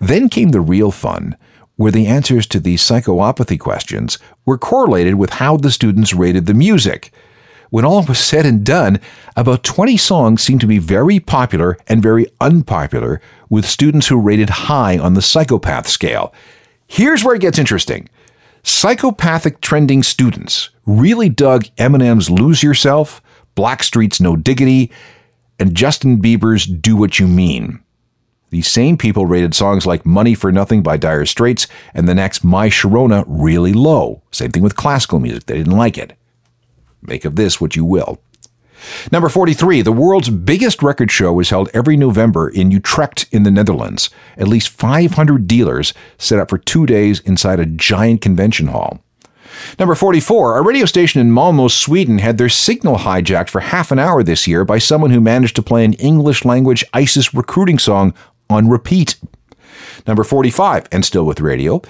Then 0.00 0.28
came 0.28 0.50
the 0.50 0.60
real 0.60 0.90
fun, 0.90 1.36
where 1.76 1.90
the 1.90 2.06
answers 2.06 2.46
to 2.48 2.60
these 2.60 2.82
psychopathy 2.82 3.58
questions 3.58 4.18
were 4.44 4.58
correlated 4.58 5.16
with 5.16 5.30
how 5.30 5.56
the 5.56 5.70
students 5.70 6.14
rated 6.14 6.46
the 6.46 6.54
music. 6.54 7.12
When 7.72 7.86
all 7.86 8.04
was 8.04 8.18
said 8.18 8.44
and 8.44 8.66
done, 8.66 9.00
about 9.34 9.64
20 9.64 9.96
songs 9.96 10.42
seemed 10.42 10.60
to 10.60 10.66
be 10.66 10.76
very 10.76 11.18
popular 11.18 11.78
and 11.88 12.02
very 12.02 12.26
unpopular, 12.38 13.18
with 13.48 13.64
students 13.64 14.08
who 14.08 14.20
rated 14.20 14.50
high 14.50 14.98
on 14.98 15.14
the 15.14 15.22
psychopath 15.22 15.88
scale. 15.88 16.34
Here's 16.86 17.24
where 17.24 17.34
it 17.34 17.40
gets 17.40 17.58
interesting. 17.58 18.10
Psychopathic 18.62 19.62
trending 19.62 20.02
students 20.02 20.68
really 20.84 21.30
dug 21.30 21.64
Eminem's 21.78 22.28
Lose 22.28 22.62
Yourself, 22.62 23.22
Blackstreet's 23.56 24.20
No 24.20 24.36
Diggity, 24.36 24.92
and 25.58 25.74
Justin 25.74 26.20
Bieber's 26.20 26.66
Do 26.66 26.94
What 26.94 27.18
You 27.18 27.26
Mean. 27.26 27.80
These 28.50 28.68
same 28.68 28.98
people 28.98 29.24
rated 29.24 29.54
songs 29.54 29.86
like 29.86 30.04
Money 30.04 30.34
for 30.34 30.52
Nothing 30.52 30.82
by 30.82 30.98
Dire 30.98 31.24
Straits 31.24 31.66
and 31.94 32.06
the 32.06 32.14
Knack's 32.14 32.44
My 32.44 32.68
Sharona 32.68 33.24
really 33.26 33.72
low. 33.72 34.20
Same 34.30 34.50
thing 34.50 34.62
with 34.62 34.76
classical 34.76 35.20
music, 35.20 35.46
they 35.46 35.56
didn't 35.56 35.78
like 35.78 35.96
it. 35.96 36.18
Make 37.02 37.24
of 37.24 37.36
this 37.36 37.60
what 37.60 37.76
you 37.76 37.84
will. 37.84 38.20
Number 39.10 39.28
43, 39.28 39.82
the 39.82 39.92
world's 39.92 40.30
biggest 40.30 40.82
record 40.82 41.10
show 41.10 41.38
is 41.40 41.50
held 41.50 41.70
every 41.72 41.96
November 41.96 42.48
in 42.48 42.70
Utrecht 42.70 43.26
in 43.30 43.42
the 43.42 43.50
Netherlands. 43.50 44.10
At 44.36 44.48
least 44.48 44.70
500 44.70 45.46
dealers 45.46 45.94
set 46.18 46.38
up 46.38 46.50
for 46.50 46.58
two 46.58 46.86
days 46.86 47.20
inside 47.20 47.60
a 47.60 47.66
giant 47.66 48.20
convention 48.20 48.68
hall. 48.68 49.00
Number 49.78 49.94
44, 49.94 50.58
a 50.58 50.62
radio 50.62 50.86
station 50.86 51.20
in 51.20 51.30
Malmo, 51.30 51.68
Sweden 51.68 52.18
had 52.18 52.38
their 52.38 52.48
signal 52.48 52.96
hijacked 52.98 53.50
for 53.50 53.60
half 53.60 53.90
an 53.90 53.98
hour 53.98 54.22
this 54.22 54.46
year 54.46 54.64
by 54.64 54.78
someone 54.78 55.10
who 55.10 55.20
managed 55.20 55.56
to 55.56 55.62
play 55.62 55.84
an 55.84 55.92
English 55.94 56.44
language 56.44 56.84
ISIS 56.94 57.34
recruiting 57.34 57.78
song 57.78 58.14
on 58.48 58.68
repeat. 58.68 59.16
Number 60.06 60.24
45, 60.24 60.88
and 60.90 61.04
still 61.04 61.24
with 61.24 61.40
radio, 61.40 61.82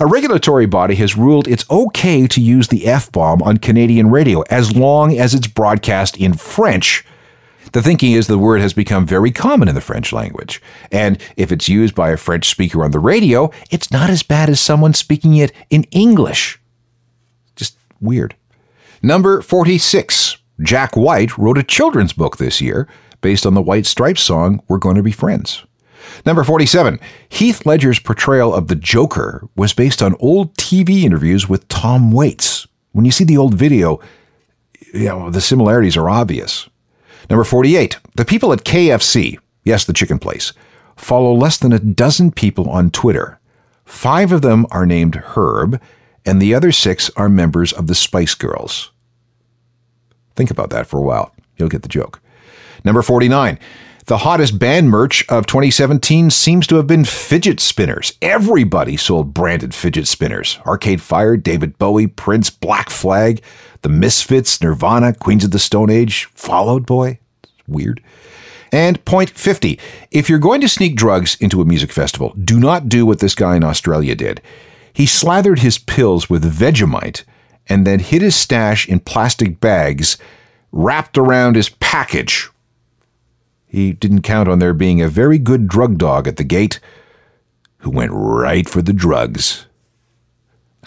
a 0.00 0.06
regulatory 0.06 0.64
body 0.64 0.94
has 0.94 1.14
ruled 1.14 1.46
it's 1.46 1.70
okay 1.70 2.26
to 2.26 2.40
use 2.40 2.68
the 2.68 2.86
F 2.86 3.12
bomb 3.12 3.42
on 3.42 3.58
Canadian 3.58 4.10
radio 4.10 4.40
as 4.50 4.74
long 4.74 5.16
as 5.16 5.34
it's 5.34 5.46
broadcast 5.46 6.16
in 6.16 6.32
French. 6.32 7.04
The 7.72 7.82
thinking 7.82 8.12
is 8.12 8.26
the 8.26 8.38
word 8.38 8.62
has 8.62 8.72
become 8.72 9.06
very 9.06 9.30
common 9.30 9.68
in 9.68 9.74
the 9.74 9.80
French 9.82 10.12
language, 10.12 10.60
and 10.90 11.20
if 11.36 11.52
it's 11.52 11.68
used 11.68 11.94
by 11.94 12.10
a 12.10 12.16
French 12.16 12.48
speaker 12.48 12.82
on 12.82 12.90
the 12.90 12.98
radio, 12.98 13.50
it's 13.70 13.92
not 13.92 14.08
as 14.10 14.22
bad 14.22 14.48
as 14.48 14.58
someone 14.58 14.94
speaking 14.94 15.36
it 15.36 15.52
in 15.68 15.84
English. 15.90 16.58
Just 17.54 17.76
weird. 18.00 18.34
Number 19.02 19.42
46. 19.42 20.38
Jack 20.62 20.96
White 20.96 21.38
wrote 21.38 21.58
a 21.58 21.62
children's 21.62 22.12
book 22.12 22.38
this 22.38 22.60
year 22.60 22.88
based 23.20 23.46
on 23.46 23.54
the 23.54 23.62
White 23.62 23.86
Stripes 23.86 24.22
song 24.22 24.62
We're 24.66 24.78
Going 24.78 24.96
to 24.96 25.02
Be 25.02 25.12
Friends. 25.12 25.64
Number 26.26 26.44
47. 26.44 26.98
Heath 27.28 27.64
Ledger's 27.66 27.98
portrayal 27.98 28.54
of 28.54 28.68
the 28.68 28.76
Joker 28.76 29.48
was 29.56 29.72
based 29.72 30.02
on 30.02 30.16
old 30.18 30.54
TV 30.56 31.02
interviews 31.02 31.48
with 31.48 31.68
Tom 31.68 32.12
Waits. 32.12 32.66
When 32.92 33.04
you 33.04 33.12
see 33.12 33.24
the 33.24 33.36
old 33.36 33.54
video, 33.54 34.00
you 34.92 35.06
know, 35.06 35.30
the 35.30 35.40
similarities 35.40 35.96
are 35.96 36.10
obvious. 36.10 36.68
Number 37.28 37.44
48. 37.44 37.98
The 38.16 38.24
people 38.24 38.52
at 38.52 38.64
KFC, 38.64 39.38
yes, 39.64 39.84
the 39.84 39.92
chicken 39.92 40.18
place, 40.18 40.52
follow 40.96 41.32
less 41.32 41.58
than 41.58 41.72
a 41.72 41.78
dozen 41.78 42.32
people 42.32 42.68
on 42.68 42.90
Twitter. 42.90 43.38
Five 43.84 44.32
of 44.32 44.42
them 44.42 44.66
are 44.70 44.86
named 44.86 45.16
Herb, 45.16 45.80
and 46.24 46.40
the 46.40 46.54
other 46.54 46.72
six 46.72 47.10
are 47.16 47.28
members 47.28 47.72
of 47.72 47.86
the 47.86 47.94
Spice 47.94 48.34
Girls. 48.34 48.90
Think 50.36 50.50
about 50.50 50.70
that 50.70 50.86
for 50.86 50.98
a 50.98 51.02
while. 51.02 51.34
You'll 51.56 51.68
get 51.68 51.82
the 51.82 51.88
joke. 51.88 52.20
Number 52.84 53.02
49. 53.02 53.58
The 54.10 54.18
hottest 54.18 54.58
band 54.58 54.90
merch 54.90 55.24
of 55.28 55.46
2017 55.46 56.30
seems 56.30 56.66
to 56.66 56.74
have 56.74 56.88
been 56.88 57.04
fidget 57.04 57.60
spinners. 57.60 58.12
Everybody 58.20 58.96
sold 58.96 59.32
branded 59.32 59.72
fidget 59.72 60.08
spinners. 60.08 60.58
Arcade 60.66 61.00
Fire, 61.00 61.36
David 61.36 61.78
Bowie, 61.78 62.08
Prince, 62.08 62.50
Black 62.50 62.90
Flag, 62.90 63.40
The 63.82 63.88
Misfits, 63.88 64.60
Nirvana, 64.60 65.14
Queens 65.14 65.44
of 65.44 65.52
the 65.52 65.60
Stone 65.60 65.90
Age, 65.90 66.24
Fall 66.34 66.70
Out 66.70 66.86
Boy. 66.86 67.20
It's 67.44 67.52
weird. 67.68 68.02
And 68.72 69.04
point 69.04 69.30
50. 69.30 69.78
If 70.10 70.28
you're 70.28 70.40
going 70.40 70.60
to 70.62 70.68
sneak 70.68 70.96
drugs 70.96 71.36
into 71.38 71.62
a 71.62 71.64
music 71.64 71.92
festival, 71.92 72.34
do 72.34 72.58
not 72.58 72.88
do 72.88 73.06
what 73.06 73.20
this 73.20 73.36
guy 73.36 73.54
in 73.54 73.62
Australia 73.62 74.16
did. 74.16 74.42
He 74.92 75.06
slathered 75.06 75.60
his 75.60 75.78
pills 75.78 76.28
with 76.28 76.52
Vegemite 76.52 77.22
and 77.68 77.86
then 77.86 78.00
hid 78.00 78.22
his 78.22 78.34
stash 78.34 78.88
in 78.88 78.98
plastic 78.98 79.60
bags 79.60 80.18
wrapped 80.72 81.16
around 81.16 81.54
his 81.54 81.68
package 81.68 82.50
he 83.70 83.92
didn't 83.92 84.22
count 84.22 84.48
on 84.48 84.58
there 84.58 84.74
being 84.74 85.00
a 85.00 85.08
very 85.08 85.38
good 85.38 85.68
drug 85.68 85.96
dog 85.96 86.26
at 86.26 86.36
the 86.36 86.44
gate 86.44 86.80
who 87.78 87.90
went 87.90 88.10
right 88.12 88.68
for 88.68 88.82
the 88.82 88.92
drugs. 88.92 89.66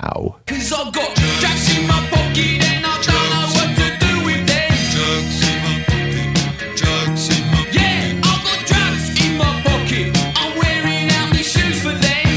Ow. 0.04 0.36
Cause 0.46 0.74
I've 0.74 0.92
got 0.94 1.16
drugs 1.16 1.78
in 1.78 1.88
my 1.88 2.06
pocket 2.12 2.62
and 2.62 2.86
I 2.86 3.02
don't 3.02 3.30
know 3.32 3.48
what 3.56 3.72
to 3.78 3.88
do 4.06 4.26
with 4.26 4.46
them. 4.46 4.72
Drugs 4.92 5.40
in 5.48 5.64
my 5.64 5.80
pocket, 5.88 6.76
drugs 6.76 7.30
in 7.30 7.46
my 7.48 7.56
pocket. 7.56 7.74
Yeah, 7.74 8.20
I've 8.20 8.44
got 8.44 8.60
drugs 8.68 9.16
in 9.24 9.38
my 9.38 9.62
pocket. 9.64 10.12
I'm 10.36 10.52
wearing 10.60 11.10
out 11.12 11.30
my 11.30 11.42
shoes 11.42 11.82
for 11.82 11.94
them. 11.94 12.28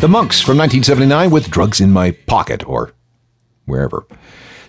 The 0.00 0.08
Monks 0.08 0.38
from 0.38 0.58
1979 0.58 1.30
with 1.30 1.50
Drugs 1.50 1.80
in 1.80 1.92
My 1.92 2.10
Pocket, 2.26 2.68
or 2.68 2.92
wherever. 3.64 4.04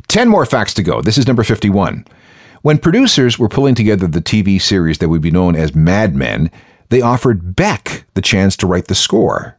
Ten 0.08 0.30
more 0.30 0.46
facts 0.46 0.74
to 0.76 0.82
go. 0.82 1.02
This 1.02 1.18
is 1.18 1.28
number 1.28 1.44
51. 1.44 2.06
When 2.62 2.78
producers 2.78 3.40
were 3.40 3.50
pulling 3.50 3.76
together 3.76 4.08
the 4.08 4.22
TV 4.22 4.62
series 4.62 4.98
that 4.98 5.10
would 5.10 5.22
be 5.22 5.32
known 5.32 5.56
as 5.56 5.74
Mad 5.74 6.14
Men, 6.16 6.52
they 6.90 7.02
offered 7.02 7.56
Beck 7.56 8.06
the 8.16 8.22
chance 8.22 8.58
to 8.58 8.68
write 8.68 8.88
the 8.88 8.96
score. 8.96 9.58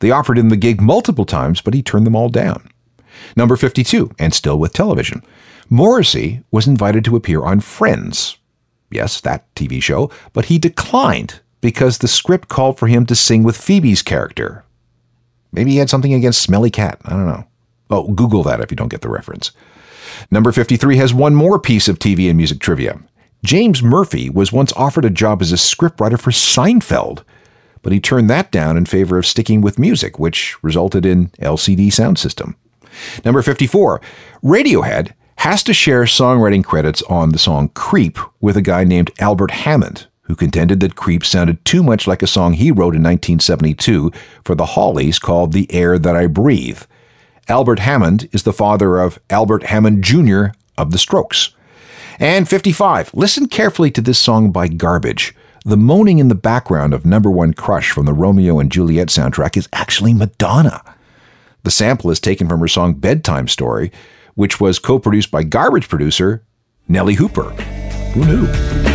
They 0.00 0.10
offered 0.10 0.38
him 0.38 0.48
the 0.48 0.56
gig 0.56 0.80
multiple 0.80 1.26
times, 1.26 1.60
but 1.60 1.74
he 1.74 1.82
turned 1.82 2.06
them 2.06 2.16
all 2.16 2.28
down. 2.28 2.68
Number 3.36 3.56
52, 3.56 4.12
and 4.18 4.34
still 4.34 4.58
with 4.58 4.72
television, 4.72 5.22
Morrissey 5.68 6.42
was 6.50 6.66
invited 6.66 7.04
to 7.04 7.16
appear 7.16 7.42
on 7.44 7.60
Friends. 7.60 8.36
Yes, 8.90 9.20
that 9.20 9.52
TV 9.54 9.80
show, 9.80 10.10
but 10.32 10.46
he 10.46 10.58
declined 10.58 11.40
because 11.60 11.98
the 11.98 12.08
script 12.08 12.48
called 12.48 12.78
for 12.78 12.88
him 12.88 13.06
to 13.06 13.14
sing 13.14 13.44
with 13.44 13.56
Phoebe's 13.56 14.02
character. 14.02 14.64
Maybe 15.52 15.72
he 15.72 15.76
had 15.76 15.90
something 15.90 16.14
against 16.14 16.42
Smelly 16.42 16.70
Cat. 16.70 17.00
I 17.04 17.10
don't 17.10 17.26
know. 17.26 17.46
Oh, 17.90 18.08
Google 18.08 18.42
that 18.44 18.60
if 18.60 18.70
you 18.70 18.76
don't 18.76 18.88
get 18.88 19.02
the 19.02 19.08
reference. 19.08 19.52
Number 20.30 20.52
53 20.52 20.96
has 20.96 21.14
one 21.14 21.34
more 21.34 21.58
piece 21.58 21.88
of 21.88 21.98
TV 21.98 22.28
and 22.28 22.36
music 22.36 22.60
trivia. 22.60 23.00
James 23.44 23.82
Murphy 23.82 24.28
was 24.28 24.52
once 24.52 24.72
offered 24.74 25.04
a 25.04 25.10
job 25.10 25.40
as 25.40 25.52
a 25.52 25.56
scriptwriter 25.56 26.20
for 26.20 26.30
Seinfeld, 26.30 27.22
but 27.82 27.92
he 27.92 28.00
turned 28.00 28.28
that 28.28 28.52
down 28.52 28.76
in 28.76 28.84
favor 28.84 29.16
of 29.16 29.26
sticking 29.26 29.60
with 29.60 29.78
music, 29.78 30.18
which 30.18 30.62
resulted 30.62 31.06
in 31.06 31.28
LCD 31.40 31.92
sound 31.92 32.18
system. 32.18 32.56
Number 33.24 33.40
54, 33.40 34.00
Radiohead 34.42 35.14
has 35.36 35.62
to 35.62 35.72
share 35.72 36.02
songwriting 36.02 36.62
credits 36.62 37.02
on 37.04 37.30
the 37.30 37.38
song 37.38 37.70
Creep 37.70 38.18
with 38.40 38.58
a 38.58 38.62
guy 38.62 38.84
named 38.84 39.10
Albert 39.18 39.52
Hammond, 39.52 40.06
who 40.22 40.36
contended 40.36 40.80
that 40.80 40.96
Creep 40.96 41.24
sounded 41.24 41.64
too 41.64 41.82
much 41.82 42.06
like 42.06 42.22
a 42.22 42.26
song 42.26 42.52
he 42.52 42.70
wrote 42.70 42.94
in 42.94 43.02
1972 43.02 44.12
for 44.44 44.54
the 44.54 44.66
Hollies 44.66 45.18
called 45.18 45.52
The 45.52 45.66
Air 45.72 45.98
That 45.98 46.14
I 46.14 46.26
Breathe. 46.26 46.82
Albert 47.48 47.80
Hammond 47.80 48.28
is 48.32 48.42
the 48.42 48.52
father 48.52 48.98
of 48.98 49.18
Albert 49.28 49.64
Hammond 49.64 50.04
Jr. 50.04 50.46
of 50.78 50.90
The 50.92 50.98
Strokes. 50.98 51.50
And 52.18 52.48
55, 52.48 53.14
listen 53.14 53.48
carefully 53.48 53.90
to 53.92 54.00
this 54.00 54.18
song 54.18 54.52
by 54.52 54.68
Garbage. 54.68 55.34
The 55.64 55.76
moaning 55.76 56.18
in 56.18 56.28
the 56.28 56.34
background 56.34 56.94
of 56.94 57.04
Number 57.04 57.30
One 57.30 57.52
Crush 57.52 57.90
from 57.90 58.06
the 58.06 58.12
Romeo 58.12 58.58
and 58.58 58.70
Juliet 58.70 59.08
soundtrack 59.08 59.56
is 59.56 59.68
actually 59.72 60.14
Madonna. 60.14 60.82
The 61.62 61.70
sample 61.70 62.10
is 62.10 62.20
taken 62.20 62.48
from 62.48 62.60
her 62.60 62.68
song 62.68 62.94
Bedtime 62.94 63.48
Story, 63.48 63.92
which 64.34 64.60
was 64.60 64.78
co 64.78 64.98
produced 64.98 65.30
by 65.30 65.42
Garbage 65.42 65.88
producer 65.88 66.42
Nellee 66.88 67.16
Hooper. 67.16 67.50
Who 68.12 68.24
knew? 68.24 68.89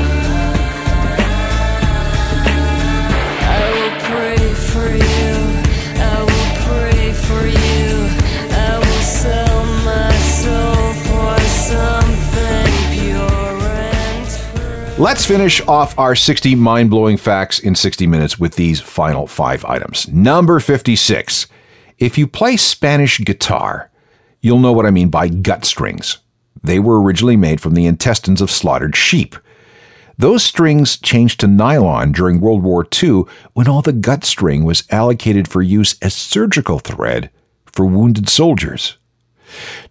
Let's 14.98 15.26
finish 15.26 15.60
off 15.68 16.00
our 16.00 16.16
60 16.16 16.56
mind 16.56 16.90
blowing 16.90 17.18
facts 17.18 17.60
in 17.60 17.76
60 17.76 18.08
minutes 18.08 18.40
with 18.40 18.56
these 18.56 18.80
final 18.80 19.28
five 19.28 19.66
items. 19.66 20.08
Number 20.08 20.62
56. 20.62 21.48
If 21.98 22.18
you 22.18 22.28
play 22.28 22.56
Spanish 22.56 23.20
guitar, 23.20 23.92
you'll 24.40 24.60
know 24.60 24.72
what 24.72 24.86
I 24.86 24.92
mean 24.92 25.10
by 25.10 25.28
gut 25.28 25.66
strings. 25.66 26.20
They 26.64 26.80
were 26.80 27.02
originally 27.02 27.36
made 27.36 27.60
from 27.60 27.74
the 27.74 27.86
intestines 27.86 28.40
of 28.40 28.50
slaughtered 28.50 28.96
sheep. 28.96 29.36
Those 30.18 30.44
strings 30.44 30.96
changed 30.96 31.42
to 31.42 31.48
nylon 31.48 32.14
during 32.14 32.40
World 32.40 32.64
War 32.64 32.88
II 33.04 33.24
when 33.52 33.68
all 33.68 33.82
the 33.82 33.92
gut 33.92 34.24
string 34.24 34.64
was 34.64 34.88
allocated 34.92 35.50
for 35.50 35.62
use 35.62 35.98
as 36.02 36.14
surgical 36.14 36.80
thread 36.80 37.30
for 37.66 37.86
wounded 37.86 38.30
soldiers. 38.30 38.96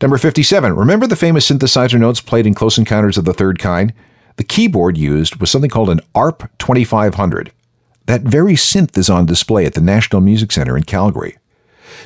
Number 0.01 0.17
57. 0.17 0.75
Remember 0.75 1.07
the 1.07 1.15
famous 1.15 1.51
synthesizer 1.51 2.01
notes 2.01 2.23
played 2.23 2.47
in 2.47 2.55
Close 2.55 2.79
Encounters 2.79 3.19
of 3.19 3.27
the 3.27 3.35
Third 3.35 3.59
Kind? 3.59 3.93
The 4.37 4.45
keyboard 4.45 4.97
used 4.97 5.37
was 5.37 5.51
something 5.51 5.71
called 5.71 5.91
an 5.91 6.01
ARP 6.15 6.51
2500. 6.59 7.53
That 8.07 8.23
very 8.23 8.55
synth 8.55 8.99
is 8.99 9.09
on 9.09 9.27
display 9.27 9.65
at 9.65 9.75
the 9.75 9.81
National 9.81 10.21
Music 10.21 10.53
Center 10.53 10.77
in 10.77 10.83
Calgary. 10.83 11.37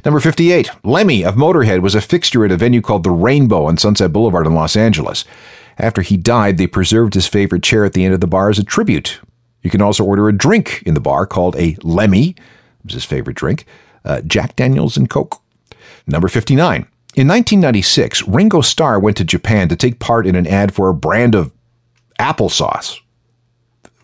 Number 0.05 0.21
58. 0.21 0.71
Lemmy 0.85 1.25
of 1.25 1.35
Motorhead 1.35 1.81
was 1.81 1.95
a 1.95 2.01
fixture 2.01 2.45
at 2.45 2.53
a 2.53 2.57
venue 2.57 2.81
called 2.81 3.03
the 3.03 3.11
Rainbow 3.11 3.65
on 3.65 3.79
Sunset 3.79 4.13
Boulevard 4.13 4.47
in 4.47 4.55
Los 4.55 4.77
Angeles. 4.77 5.25
After 5.79 6.03
he 6.03 6.17
died, 6.17 6.59
they 6.59 6.67
preserved 6.67 7.15
his 7.15 7.27
favorite 7.27 7.63
chair 7.63 7.85
at 7.85 7.95
the 7.95 8.05
end 8.05 8.15
of 8.15 8.21
the 8.21 8.27
bar 8.27 8.51
as 8.51 8.59
a 8.59 8.65
tribute. 8.65 9.21
You 9.63 9.71
can 9.71 9.83
also 9.83 10.05
order 10.05 10.29
a 10.29 10.37
drink 10.37 10.83
in 10.87 10.95
the 10.95 11.01
bar 11.01 11.27
called 11.27 11.57
a 11.57 11.77
Lemmy, 11.83 12.31
It 12.31 12.39
was 12.85 12.95
his 12.95 13.05
favorite 13.05 13.37
drink, 13.37 13.65
uh, 14.05 14.21
Jack 14.23 14.57
Daniels 14.57 14.97
and 14.97 15.11
Coke. 15.11 15.41
Number 16.07 16.29
59. 16.29 16.87
In 17.15 17.27
1996, 17.27 18.29
Ringo 18.29 18.61
Starr 18.61 19.01
went 19.01 19.17
to 19.17 19.25
Japan 19.25 19.69
to 19.69 19.77
take 19.77 19.99
part 19.99 20.27
in 20.27 20.37
an 20.37 20.47
ad 20.47 20.73
for 20.73 20.89
a 20.89 20.95
brand 20.95 21.35
of 21.35 21.53
applesauce. 22.19 22.99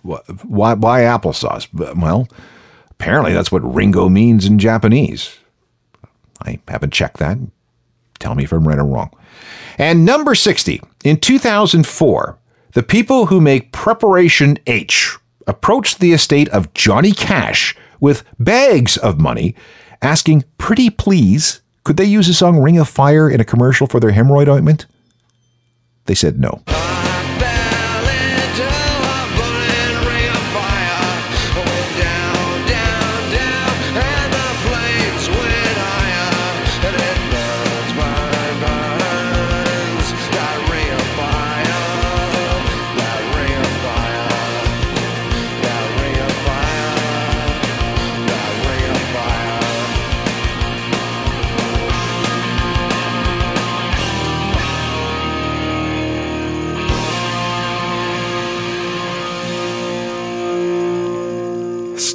Wh- 0.03 0.21
Why, 0.45 0.75
why 0.75 1.01
applesauce? 1.01 1.69
Well, 1.99 2.29
apparently 2.91 3.33
that's 3.33 3.53
what 3.53 3.63
Ringo 3.75 4.09
means 4.09 4.47
in 4.47 4.59
Japanese. 4.59 5.37
I 6.43 6.59
haven't 6.69 6.93
checked 6.93 7.19
that. 7.19 7.39
Tell 8.19 8.35
me 8.35 8.45
if 8.45 8.53
I'm 8.53 8.67
right 8.67 8.79
or 8.79 8.85
wrong. 8.85 9.11
And 9.79 10.05
number 10.05 10.35
60. 10.35 10.81
In 11.05 11.19
2004, 11.19 12.39
the 12.73 12.83
people 12.83 13.27
who 13.27 13.41
make 13.41 13.73
Preparation 13.73 14.59
H 14.67 15.17
approached 15.47 15.99
the 16.01 16.13
estate 16.13 16.49
of 16.51 16.73
Johnny 16.75 17.13
Cash 17.13 17.77
with 18.01 18.25
bags 18.39 18.97
of 18.97 19.21
money, 19.21 19.55
asking, 20.03 20.45
pretty 20.59 20.91
please, 20.91 21.61
could 21.85 21.97
they 21.97 22.05
use 22.05 22.27
the 22.27 22.35
song 22.35 22.59
Ring 22.61 22.79
of 22.79 22.89
Fire 22.89 23.29
in 23.29 23.41
a 23.41 23.45
commercial 23.45 23.87
for 23.87 24.01
their 24.01 24.13
hemorrhoid 24.13 24.49
ointment? 24.49 24.87
They 26.07 26.15
said 26.15 26.39
no. 26.39 26.63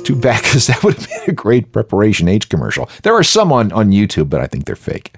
Too 0.09 0.15
bad 0.15 0.41
because 0.41 0.65
that 0.65 0.83
would 0.83 0.95
have 0.95 1.07
been 1.07 1.29
a 1.29 1.33
great 1.33 1.71
Preparation 1.71 2.27
H 2.27 2.49
commercial. 2.49 2.89
There 3.03 3.13
are 3.13 3.23
some 3.23 3.51
on, 3.51 3.71
on 3.71 3.91
YouTube, 3.91 4.27
but 4.27 4.41
I 4.41 4.47
think 4.47 4.65
they're 4.65 4.75
fake. 4.75 5.13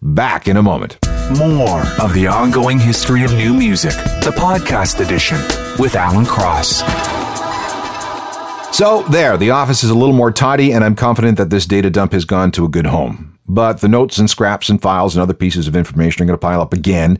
Back 0.00 0.46
in 0.46 0.56
a 0.56 0.62
moment. 0.62 0.98
More 1.36 1.82
of 2.00 2.14
the 2.14 2.28
ongoing 2.28 2.78
history 2.78 3.24
of 3.24 3.32
new 3.32 3.52
music, 3.52 3.92
the 4.22 4.32
podcast 4.36 5.04
edition 5.04 5.38
with 5.82 5.96
Alan 5.96 6.26
Cross. 6.26 6.82
So, 8.76 9.02
there, 9.10 9.36
the 9.36 9.50
office 9.50 9.82
is 9.82 9.90
a 9.90 9.94
little 9.94 10.14
more 10.14 10.30
tidy, 10.30 10.72
and 10.72 10.84
I'm 10.84 10.94
confident 10.94 11.36
that 11.38 11.50
this 11.50 11.66
data 11.66 11.90
dump 11.90 12.12
has 12.12 12.24
gone 12.24 12.52
to 12.52 12.64
a 12.64 12.68
good 12.68 12.86
home. 12.86 13.36
But 13.48 13.80
the 13.80 13.88
notes 13.88 14.18
and 14.18 14.30
scraps 14.30 14.68
and 14.68 14.80
files 14.80 15.16
and 15.16 15.22
other 15.22 15.34
pieces 15.34 15.66
of 15.66 15.74
information 15.74 16.22
are 16.22 16.26
going 16.26 16.38
to 16.38 16.40
pile 16.40 16.60
up 16.60 16.72
again 16.72 17.18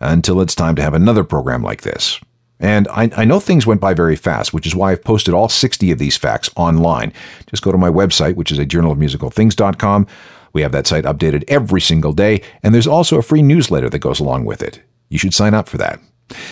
until 0.00 0.40
it's 0.40 0.54
time 0.54 0.74
to 0.76 0.82
have 0.82 0.94
another 0.94 1.24
program 1.24 1.62
like 1.62 1.82
this. 1.82 2.18
And 2.60 2.86
I, 2.88 3.10
I 3.16 3.24
know 3.24 3.40
things 3.40 3.66
went 3.66 3.80
by 3.80 3.94
very 3.94 4.16
fast, 4.16 4.52
which 4.52 4.66
is 4.66 4.74
why 4.74 4.92
I've 4.92 5.02
posted 5.02 5.34
all 5.34 5.48
60 5.48 5.90
of 5.90 5.98
these 5.98 6.16
facts 6.16 6.50
online. 6.56 7.12
Just 7.48 7.62
go 7.62 7.72
to 7.72 7.78
my 7.78 7.88
website, 7.88 8.36
which 8.36 8.52
is 8.52 8.58
a 8.58 8.66
journalofmusicalthings.com. 8.66 10.06
We 10.52 10.62
have 10.62 10.72
that 10.72 10.86
site 10.86 11.04
updated 11.04 11.44
every 11.48 11.80
single 11.80 12.12
day, 12.12 12.42
and 12.62 12.74
there's 12.74 12.86
also 12.86 13.18
a 13.18 13.22
free 13.22 13.42
newsletter 13.42 13.88
that 13.88 14.00
goes 14.00 14.20
along 14.20 14.44
with 14.44 14.62
it. 14.62 14.82
You 15.08 15.18
should 15.18 15.34
sign 15.34 15.54
up 15.54 15.68
for 15.68 15.78
that. 15.78 16.00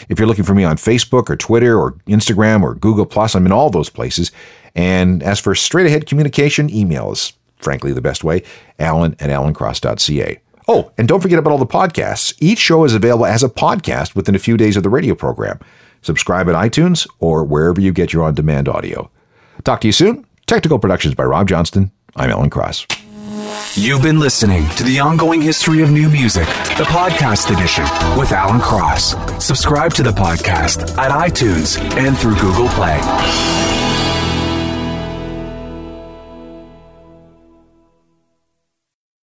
If 0.08 0.18
you're 0.18 0.26
looking 0.26 0.44
for 0.44 0.54
me 0.54 0.64
on 0.64 0.76
Facebook 0.76 1.30
or 1.30 1.36
Twitter 1.36 1.78
or 1.78 1.92
Instagram 2.06 2.62
or 2.62 2.74
Google 2.74 3.06
Plus, 3.06 3.34
I'm 3.34 3.46
in 3.46 3.52
all 3.52 3.70
those 3.70 3.90
places. 3.90 4.32
And 4.74 5.22
as 5.22 5.38
for 5.38 5.54
straight 5.54 5.86
ahead 5.86 6.06
communication, 6.06 6.70
email 6.70 7.12
is 7.12 7.32
frankly 7.58 7.92
the 7.92 8.00
best 8.00 8.24
way. 8.24 8.42
Alan 8.78 9.14
at 9.20 9.30
alancross.ca. 9.30 10.38
Oh, 10.66 10.92
and 10.98 11.08
don't 11.08 11.20
forget 11.20 11.38
about 11.38 11.50
all 11.50 11.58
the 11.58 11.66
podcasts. 11.66 12.34
Each 12.40 12.58
show 12.58 12.84
is 12.84 12.94
available 12.94 13.26
as 13.26 13.42
a 13.42 13.48
podcast 13.48 14.14
within 14.14 14.34
a 14.34 14.38
few 14.38 14.56
days 14.56 14.76
of 14.76 14.82
the 14.82 14.90
radio 14.90 15.14
program. 15.14 15.58
Subscribe 16.08 16.48
at 16.48 16.54
iTunes 16.54 17.06
or 17.18 17.44
wherever 17.44 17.82
you 17.82 17.92
get 17.92 18.14
your 18.14 18.22
on 18.24 18.34
demand 18.34 18.66
audio. 18.66 19.10
Talk 19.62 19.82
to 19.82 19.88
you 19.88 19.92
soon. 19.92 20.24
Technical 20.46 20.78
Productions 20.78 21.14
by 21.14 21.24
Rob 21.24 21.46
Johnston. 21.46 21.90
I'm 22.16 22.30
Alan 22.30 22.48
Cross. 22.48 22.86
You've 23.74 24.00
been 24.00 24.18
listening 24.18 24.66
to 24.76 24.84
the 24.84 25.00
ongoing 25.00 25.42
history 25.42 25.82
of 25.82 25.90
new 25.90 26.08
music, 26.08 26.46
the 26.78 26.84
podcast 26.84 27.54
edition 27.54 27.84
with 28.18 28.32
Alan 28.32 28.58
Cross. 28.58 29.16
Subscribe 29.44 29.92
to 29.94 30.02
the 30.02 30.12
podcast 30.12 30.96
at 30.96 31.10
iTunes 31.10 31.78
and 31.98 32.16
through 32.16 32.36
Google 32.36 32.68
Play. 32.68 33.67